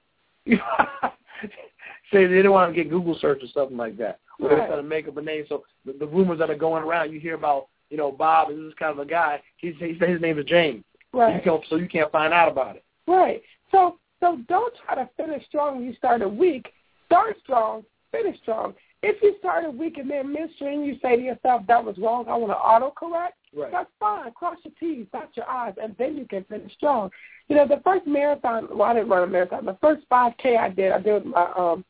Say 0.47 2.27
they 2.27 2.35
didn't 2.35 2.51
want 2.51 2.73
to 2.73 2.83
get 2.83 2.91
Google 2.91 3.17
search 3.19 3.41
or 3.41 3.47
something 3.53 3.77
like 3.77 3.97
that. 3.97 4.19
Or 4.39 4.49
they're 4.49 4.67
trying 4.67 4.77
to 4.77 4.83
make 4.83 5.07
up 5.07 5.17
a 5.17 5.21
name. 5.21 5.45
So 5.47 5.63
the, 5.85 5.93
the 5.93 6.05
rumors 6.07 6.39
that 6.39 6.49
are 6.49 6.55
going 6.55 6.83
around, 6.83 7.11
you 7.11 7.19
hear 7.19 7.35
about, 7.35 7.67
you 7.89 7.97
know, 7.97 8.11
Bob 8.11 8.51
is 8.51 8.57
this 8.57 8.73
kind 8.77 8.91
of 8.91 8.99
a 8.99 9.05
guy. 9.05 9.41
He, 9.57 9.71
he 9.71 9.95
said 9.97 10.09
his 10.09 10.21
name 10.21 10.37
is 10.37 10.45
James. 10.45 10.83
You 11.13 11.19
Right. 11.19 11.43
can't, 11.43 11.63
so 11.69 11.75
you 11.75 11.87
can't 11.87 12.11
find 12.11 12.33
out 12.33 12.51
about 12.51 12.75
it. 12.75 12.83
Right. 13.07 13.41
So 13.71 13.97
so 14.19 14.37
don't 14.47 14.73
try 14.85 14.95
to 14.95 15.09
finish 15.17 15.45
strong 15.47 15.75
when 15.77 15.85
you 15.85 15.93
started 15.95 16.29
weak. 16.29 16.71
Start 17.07 17.35
strong, 17.43 17.83
finish 18.11 18.39
strong. 18.41 18.73
If 19.01 19.21
you 19.21 19.35
started 19.39 19.77
weak 19.77 19.97
and 19.97 20.09
then 20.09 20.31
midstream 20.31 20.83
you 20.83 20.97
say 21.01 21.17
to 21.17 21.21
yourself, 21.21 21.63
That 21.67 21.83
was 21.83 21.97
wrong, 21.97 22.25
I 22.29 22.35
want 22.35 22.51
to 22.53 22.57
auto 22.57 22.91
correct, 22.91 23.37
Right. 23.53 23.71
that's 23.71 23.91
fine. 23.99 24.31
Cross 24.31 24.59
your 24.63 24.73
T's, 24.79 25.05
dot 25.11 25.29
your 25.35 25.47
I's, 25.49 25.73
and 25.81 25.95
then 25.97 26.15
you 26.17 26.25
can 26.25 26.45
finish 26.45 26.73
strong. 26.73 27.11
You 27.49 27.57
know, 27.57 27.67
the 27.67 27.81
first 27.83 28.07
marathon 28.07 28.69
well, 28.71 28.83
I 28.89 28.93
didn't 28.93 29.09
run 29.09 29.23
a 29.23 29.27
marathon. 29.27 29.65
The 29.65 29.77
first 29.81 30.05
five 30.09 30.33
K 30.37 30.55
I 30.55 30.69
did, 30.69 30.93
I 30.93 30.99
did 30.99 31.13
with 31.13 31.25
my 31.25 31.51
um 31.57 31.83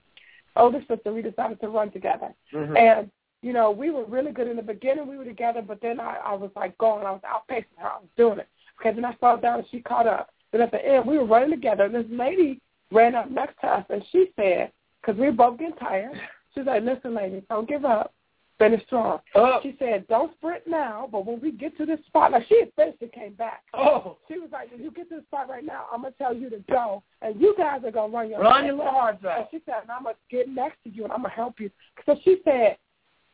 older 0.56 0.84
sister, 0.88 1.14
we 1.14 1.22
decided 1.22 1.62
to 1.62 1.70
run 1.70 1.92
together. 1.92 2.34
Mhm. 2.52 2.78
And, 2.78 3.12
you 3.42 3.54
know, 3.54 3.70
we 3.72 3.92
were 3.92 4.06
really 4.06 4.32
good 4.32 4.48
in 4.48 4.56
the 4.56 4.64
beginning. 4.64 5.08
We 5.08 5.18
were 5.18 5.26
together, 5.26 5.62
but 5.62 5.82
then 5.82 6.00
I, 6.00 6.18
I 6.26 6.34
was 6.34 6.52
like 6.56 6.76
going. 6.80 7.06
I 7.06 7.12
was 7.12 7.22
outpacing 7.22 7.78
her. 7.78 7.88
I 7.88 7.98
was 7.98 8.10
doing 8.18 8.40
it. 8.40 8.48
Okay, 8.80 8.94
then 8.94 9.06
I 9.06 9.16
slowed 9.20 9.42
down 9.42 9.60
and 9.60 9.68
she 9.72 9.82
caught 9.82 10.08
up. 10.08 10.30
Then 10.52 10.62
at 10.62 10.72
the 10.72 10.86
end, 10.86 11.06
we 11.06 11.18
were 11.18 11.26
running 11.26 11.52
together. 11.52 11.84
And 11.84 11.96
this 11.96 12.06
lady 12.10 12.62
ran 12.92 13.16
up 13.16 13.30
next 13.30 13.60
to 13.62 13.68
us 13.68 13.86
and 13.90 14.04
she 14.12 14.28
said, 14.36 14.72
because 15.02 15.20
we 15.20 15.26
were 15.26 15.32
both 15.32 15.60
getting 15.60 15.76
tired, 15.76 16.14
she's 16.54 16.66
like, 16.66 16.84
listen, 16.84 17.14
ladies, 17.14 17.44
don't 17.50 17.68
give 17.68 17.86
up. 17.86 18.14
Finish 18.60 18.86
strong. 18.86 19.20
Oh. 19.34 19.60
She 19.64 19.76
said, 19.80 20.08
don't 20.08 20.32
sprint 20.36 20.62
now, 20.68 21.10
but 21.12 21.26
when 21.26 21.42
we 21.42 21.52
get 21.52 21.76
to 21.78 21.86
this 21.88 22.00
spot, 22.06 22.32
like 22.32 22.46
she 22.48 22.60
had 22.60 22.72
finished 22.76 23.02
and 23.02 23.12
came 23.12 23.34
back. 23.34 23.64
Oh. 23.74 24.18
She 24.28 24.38
was 24.38 24.50
like, 24.52 24.72
when 24.72 24.82
you 24.82 24.92
get 24.92 25.10
to 25.10 25.18
the 25.18 25.24
spot 25.24 25.50
right 25.50 25.66
now, 25.66 25.86
I'm 25.92 26.02
going 26.02 26.14
to 26.14 26.18
tell 26.20 26.36
you 26.36 26.52
to 26.52 26.60
go, 26.70 27.02
and 27.24 27.42
you 27.42 27.56
guys 27.58 27.82
are 27.84 27.92
going 27.92 28.12
to 28.12 28.18
run 28.18 28.30
your 28.30 28.40
Run 28.40 28.66
your 28.66 28.84
hearts 28.84 29.24
and 29.24 29.48
she 29.50 29.60
said, 29.66 29.82
and 29.82 29.92
I'm 29.92 30.04
going 30.04 30.16
to 30.16 30.36
get 30.36 30.48
next 30.48 30.78
to 30.84 30.90
you 30.92 31.04
and 31.04 31.12
I'm 31.12 31.22
going 31.22 31.32
to 31.32 31.36
help 31.36 31.60
you. 31.60 31.72
So 32.06 32.16
she 32.24 32.42
said, 32.46 32.78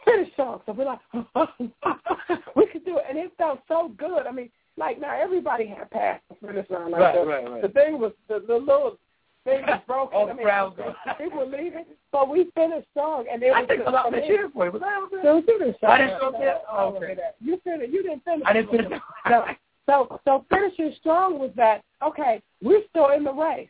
finish 0.06 0.32
strong. 0.34 0.62
So 0.65 0.71
we're 0.71 0.86
like, 0.86 0.99
we 2.56 2.67
could 2.67 2.86
do 2.86 2.97
it. 2.97 3.04
And 3.10 3.17
it 3.17 3.32
felt 3.38 3.60
so 3.67 3.91
good. 3.97 4.25
I 4.25 4.32
mean, 4.32 4.49
like 4.79 4.99
now 4.99 5.15
everybody 5.19 5.67
had 5.67 5.89
passed 5.91 6.23
the 6.29 6.47
finish 6.47 6.69
line. 6.69 6.91
Like 6.91 6.99
Right, 7.01 7.15
the, 7.15 7.25
right, 7.25 7.49
right. 7.51 7.61
the 7.61 7.67
thing 7.69 7.99
was, 7.99 8.13
the, 8.27 8.39
the 8.47 8.55
little 8.55 8.97
thing 9.43 9.61
was 9.67 9.81
broken. 9.87 10.17
All 10.17 10.25
the 10.25 10.31
I 10.31 10.35
mean, 10.35 10.45
crowds 10.45 10.79
people 11.19 11.39
were 11.39 11.45
leaving. 11.45 11.85
But 12.11 12.29
we 12.29 12.49
finished 12.55 12.87
strong. 12.91 13.25
And 13.31 13.43
it 13.43 13.51
I 13.53 13.59
was 13.61 13.67
think 13.67 13.81
a 13.85 13.89
lot 13.91 14.07
of 14.07 14.13
for 14.13 14.19
me- 14.21 14.27
cheering 14.27 14.51
for 14.51 14.65
you. 14.65 14.71
Was 14.71 14.81
I 14.83 14.95
out 14.95 15.11
there? 15.11 15.21
So 15.23 15.35
you 15.37 15.41
didn't 15.59 15.75
I 15.83 15.97
didn't 15.99 16.19
show 16.19 16.31
that? 16.31 16.63
Oh, 16.71 16.95
okay. 16.95 17.15
You 17.41 17.59
finished. 17.63 17.91
You 17.91 18.01
didn't 18.03 18.23
finish. 18.23 18.43
I 18.47 18.53
didn't 18.53 18.71
finish. 18.71 18.99
No. 19.29 19.45
So, 19.85 20.19
so 20.25 20.45
finishing 20.49 20.93
strong 20.99 21.39
was 21.39 21.49
that, 21.55 21.83
okay, 22.03 22.41
we're 22.61 22.81
still 22.89 23.09
in 23.09 23.23
the 23.23 23.33
race. 23.33 23.69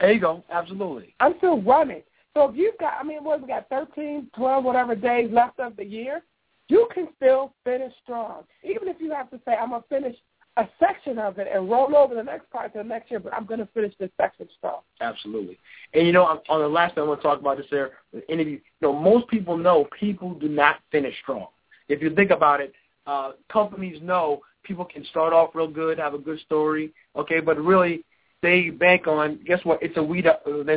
There 0.00 0.12
you 0.12 0.20
go. 0.20 0.44
Absolutely. 0.50 1.14
I'm 1.20 1.34
still 1.38 1.62
running. 1.62 2.02
So 2.34 2.48
if 2.50 2.56
you've 2.56 2.76
got, 2.78 2.94
I 3.00 3.04
mean, 3.04 3.24
what 3.24 3.40
we 3.40 3.48
got, 3.48 3.68
13, 3.70 4.28
12, 4.36 4.64
whatever 4.64 4.94
days 4.94 5.30
left 5.32 5.60
of 5.60 5.76
the 5.76 5.84
year, 5.84 6.22
you 6.68 6.88
can 6.94 7.08
still 7.16 7.54
finish 7.64 7.92
strong. 8.02 8.42
Even 8.62 8.88
if 8.88 8.96
you 9.00 9.12
have 9.12 9.30
to 9.30 9.40
say, 9.46 9.54
I'm 9.54 9.70
going 9.70 9.82
to 9.82 9.88
finish 9.88 10.16
a 10.56 10.68
section 10.78 11.18
of 11.18 11.38
it 11.38 11.48
and 11.52 11.68
roll 11.68 11.96
over 11.96 12.14
the 12.14 12.22
next 12.22 12.48
part 12.50 12.72
to 12.72 12.78
the 12.78 12.84
next 12.84 13.10
year, 13.10 13.18
but 13.18 13.34
I'm 13.34 13.44
going 13.44 13.60
to 13.60 13.68
finish 13.74 13.92
this 13.98 14.10
section 14.20 14.48
strong. 14.56 14.80
Absolutely. 15.00 15.58
And 15.94 16.06
you 16.06 16.12
know, 16.12 16.24
on 16.24 16.60
the 16.60 16.68
last 16.68 16.94
thing 16.94 17.02
I 17.02 17.06
want 17.06 17.20
to 17.20 17.26
talk 17.26 17.40
about 17.40 17.56
this 17.56 17.66
there, 17.70 17.92
the 18.12 18.26
interview. 18.30 18.54
You 18.54 18.60
know, 18.80 18.92
most 18.92 19.26
people 19.28 19.56
know 19.56 19.88
people 19.98 20.34
do 20.34 20.48
not 20.48 20.76
finish 20.92 21.14
strong. 21.22 21.48
If 21.88 22.00
you 22.02 22.14
think 22.14 22.30
about 22.30 22.60
it, 22.60 22.72
uh, 23.06 23.32
companies 23.52 24.00
know 24.00 24.40
people 24.62 24.84
can 24.84 25.04
start 25.06 25.32
off 25.32 25.54
real 25.54 25.68
good, 25.68 25.98
have 25.98 26.14
a 26.14 26.18
good 26.18 26.40
story, 26.40 26.92
okay, 27.16 27.40
but 27.40 27.58
really 27.58 28.04
they 28.42 28.70
bank 28.70 29.06
on. 29.06 29.40
Guess 29.44 29.64
what? 29.64 29.82
It's 29.82 29.96
a 29.96 30.02
weed. 30.02 30.26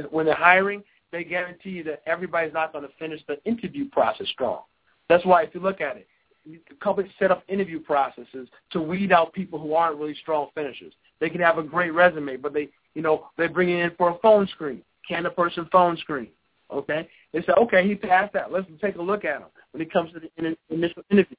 When 0.10 0.26
they're 0.26 0.36
hiring, 0.36 0.84
they 1.12 1.23
guarantee 1.23 1.82
that 1.84 2.02
everybody's 2.08 2.54
not 2.54 2.73
going 2.73 2.84
to 2.84 2.91
finish 2.97 3.21
the 3.28 3.41
interview 3.45 3.89
process 3.89 4.28
strong. 4.30 4.62
That's 5.10 5.26
why 5.26 5.43
if 5.43 5.54
you 5.54 5.62
look 5.62 5.82
at 5.82 5.98
it, 5.98 6.08
companies 6.82 7.12
set 7.20 7.32
up 7.32 7.43
interview 7.48 7.80
processes 7.80 8.48
to 8.72 8.82
weed 8.82 9.12
out 9.12 9.34
people 9.34 9.60
who 9.60 9.74
aren't 9.74 9.98
really 9.98 10.15
strong 10.22 10.48
finishers. 10.56 10.93
They 11.20 11.30
can 11.30 11.41
have 11.41 11.58
a 11.58 11.63
great 11.63 11.93
resume, 11.93 12.38
but 12.38 12.54
they, 12.54 12.70
you 12.93 13.02
know, 13.02 13.28
they 13.38 13.48
bring 13.48 13.70
it 13.70 13.80
in 13.80 13.91
for 13.98 14.10
a 14.10 14.17
phone 14.20 14.48
screen. 14.48 14.82
Can 15.08 15.24
the 15.24 15.30
person 15.30 15.67
phone 15.72 15.98
screen? 15.98 16.30
Okay, 16.70 17.08
they 17.32 17.39
say, 17.41 17.54
okay, 17.58 17.88
he 17.88 17.96
passed 17.96 18.34
that. 18.34 18.52
Let's 18.52 18.67
take 18.82 18.98
a 18.98 19.02
look 19.02 19.24
at 19.24 19.39
him 19.39 19.48
when 19.72 19.82
it 19.82 19.91
comes 19.91 20.12
to 20.12 20.20
the 20.20 20.58
initial 20.70 21.02
interview. 21.10 21.38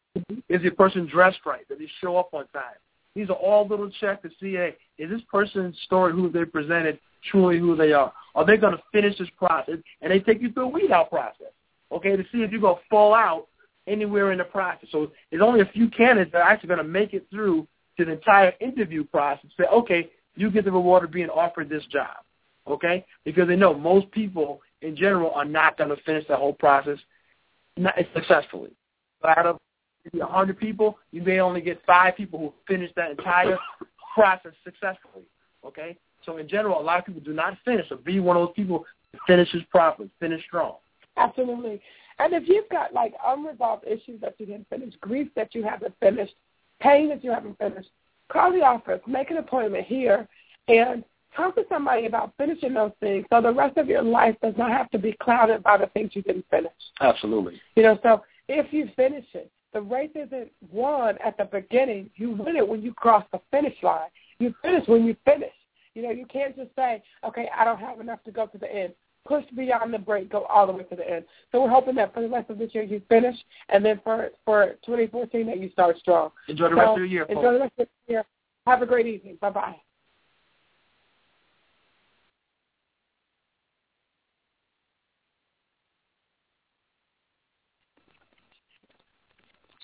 Is 0.49 0.63
the 0.63 0.71
person 0.71 1.07
dressed 1.07 1.41
right? 1.45 1.69
Does 1.69 1.79
he 1.79 1.87
show 2.01 2.17
up 2.17 2.31
on 2.33 2.47
time? 2.49 2.79
These 3.15 3.29
are 3.29 3.37
all 3.37 3.67
little 3.67 3.91
checks 4.01 4.23
to 4.23 4.31
see, 4.41 4.55
hey, 4.55 4.77
is 4.97 5.11
this 5.11 5.21
person's 5.31 5.77
story, 5.85 6.13
who 6.13 6.31
they 6.31 6.47
presented, 6.47 6.99
truly 7.31 7.59
who 7.59 7.77
they 7.77 7.93
are? 7.93 8.11
Are 8.35 8.47
they 8.47 8.57
going 8.57 8.75
to 8.75 8.83
finish 8.91 9.19
this 9.19 9.29
process? 9.37 9.77
And 10.01 10.11
they 10.11 10.21
take 10.21 10.41
you 10.41 10.51
through 10.53 10.65
a 10.65 10.69
weed 10.69 10.93
out 10.93 11.11
process, 11.11 11.53
okay, 11.93 12.17
to 12.17 12.23
see 12.33 12.39
if 12.39 12.51
you're 12.51 12.61
going 12.61 12.77
to 12.77 12.83
fall 12.89 13.15
out 13.15 13.49
anywhere 13.89 14.33
in 14.33 14.39
the 14.39 14.45
process. 14.45 14.89
So 14.91 15.11
there's 15.31 15.43
only 15.43 15.61
a 15.61 15.67
few 15.67 15.89
candidates 15.89 16.33
that 16.33 16.43
are 16.43 16.51
actually 16.51 16.69
going 16.69 16.79
to 16.79 16.85
make 16.85 17.15
it 17.15 17.27
through 17.31 17.67
to 17.97 18.05
the 18.05 18.13
entire 18.13 18.53
interview 18.61 19.05
process. 19.05 19.51
Say, 19.57 19.65
okay, 19.65 20.11
you 20.37 20.51
get 20.51 20.65
the 20.65 20.73
reward 20.73 21.05
of 21.05 21.11
being 21.11 21.29
offered 21.29 21.69
this 21.69 21.85
job, 21.87 22.19
okay? 22.67 23.05
Because 23.25 23.49
they 23.49 23.57
know 23.57 23.75
most 23.75 24.11
people 24.13 24.61
in 24.83 24.95
general 24.95 25.33
are 25.33 25.45
not 25.45 25.77
going 25.77 25.91
to 25.91 25.97
finish 26.05 26.27
the 26.29 26.37
whole 26.37 26.53
process 26.53 26.99
not 27.77 27.95
successfully. 28.15 28.71
Out 29.25 29.47
of 29.47 29.59
maybe 30.05 30.23
100 30.23 30.59
people, 30.59 30.99
you 31.11 31.23
may 31.23 31.41
only 31.41 31.61
get 31.61 31.81
five 31.87 32.17
people 32.17 32.39
who 32.39 32.53
finish 32.67 32.91
that 32.97 33.11
entire 33.11 33.59
process 34.15 34.53
successfully, 34.65 35.25
okay? 35.65 35.97
So 36.25 36.37
in 36.37 36.49
general, 36.49 36.81
a 36.81 36.83
lot 36.83 36.99
of 36.99 37.07
people 37.07 37.21
do 37.21 37.33
not 37.33 37.57
finish. 37.65 37.89
So 37.89 37.97
be 37.97 38.21
one 38.21 38.37
of 38.37 38.47
those 38.47 38.55
people 38.55 38.85
who 39.13 39.19
finishes 39.27 39.63
properly, 39.71 40.11
finish 40.21 40.45
strong. 40.45 40.77
Absolutely. 41.17 41.81
And 42.19 42.33
if 42.35 42.49
you've 42.49 42.69
got 42.69 42.93
like 42.93 43.15
unresolved 43.25 43.85
issues 43.87 44.21
that 44.21 44.35
you 44.39 44.47
didn't 44.47 44.69
finish, 44.69 44.95
grief 45.01 45.29
that 45.37 45.55
you 45.55 45.63
haven't 45.63 45.95
finished, 46.01 46.35
pain 46.81 47.09
that 47.11 47.23
you 47.23 47.31
haven't 47.31 47.59
finished, 47.59 47.91
call 48.31 48.53
the 48.53 48.63
office, 48.63 49.01
make 49.07 49.31
an 49.31 49.39
appointment 49.39 49.87
here, 49.87 50.29
and 50.69 51.05
talk 51.37 51.55
to 51.55 51.65
somebody 51.69 52.07
about 52.07 52.33
finishing 52.37 52.75
those 52.75 52.93
things 53.01 53.25
so 53.31 53.41
the 53.41 53.53
rest 53.53 53.77
of 53.77 53.89
your 53.89 54.03
life 54.03 54.37
does 54.43 54.55
not 54.57 54.71
have 54.71 54.91
to 54.91 54.99
be 54.99 55.17
clouded 55.23 55.63
by 55.63 55.77
the 55.77 55.87
things 55.89 56.11
you 56.15 56.23
didn't 56.23 56.45
finish. 56.51 56.73
Absolutely. 57.01 57.61
You 57.77 57.85
know, 57.85 57.99
so 58.03 58.23
if 58.49 58.73
you 58.73 58.89
finish 58.97 59.25
it, 59.35 59.51
the 59.73 59.81
race 59.81 60.11
isn't 60.15 60.51
won 60.71 61.19
at 61.25 61.37
the 61.37 61.45
beginning. 61.45 62.11
You 62.17 62.31
win 62.31 62.57
it 62.57 62.67
when 62.67 62.83
you 62.83 62.95
cross 62.95 63.25
the 63.33 63.41
finish 63.51 63.77
line. 63.83 64.09
You 64.39 64.55
finish 64.63 64.89
when 64.89 65.05
you 65.05 65.15
finish. 65.25 65.53
You 65.95 66.03
know, 66.03 66.11
you 66.11 66.27
can't 66.27 66.57
just 66.57 66.71
say, 66.75 67.03
okay, 67.25 67.49
I 67.57 67.65
don't 67.65 67.79
have 67.79 68.01
enough 68.01 68.23
to 68.25 68.31
go 68.31 68.47
to 68.47 68.59
the 68.59 68.73
end. 68.73 68.95
Push 69.29 69.45
beyond 69.55 69.93
the 69.93 69.99
break, 69.99 70.31
go 70.33 70.45
all 70.47 70.67
the 70.67 70.73
way 70.73 70.85
to 70.85 70.97
the 70.97 71.09
end. 71.09 71.25
So 71.53 71.61
we're 71.63 71.69
hoping 71.69 71.95
that 71.97 72.15
for 72.15 72.23
the 72.23 72.29
rest 72.29 72.49
of 72.49 72.57
this 72.59 72.75
year 72.75 72.83
you 72.83 73.03
finish, 73.11 73.37
and 73.69 73.85
then 73.85 74.01
for 74.03 74.31
for 74.47 74.71
2014 74.87 75.47
that 75.47 75.59
you 75.61 75.71
start 75.71 75.99
strong. 75.99 76.31
Enjoy 76.49 76.71
the 76.71 76.75
So 76.75 76.77
rest 76.81 76.91
of 76.93 76.97
your 76.97 77.05
year, 77.07 77.23
Enjoy 77.25 77.43
folks. 77.43 77.53
the 77.55 77.61
rest 77.61 77.73
of 77.79 77.87
the 78.07 78.13
year. 78.13 78.25
Have 78.67 78.81
a 78.83 78.87
great 78.87 79.07
evening. 79.07 79.37
Bye 79.41 79.51
bye. 79.51 79.77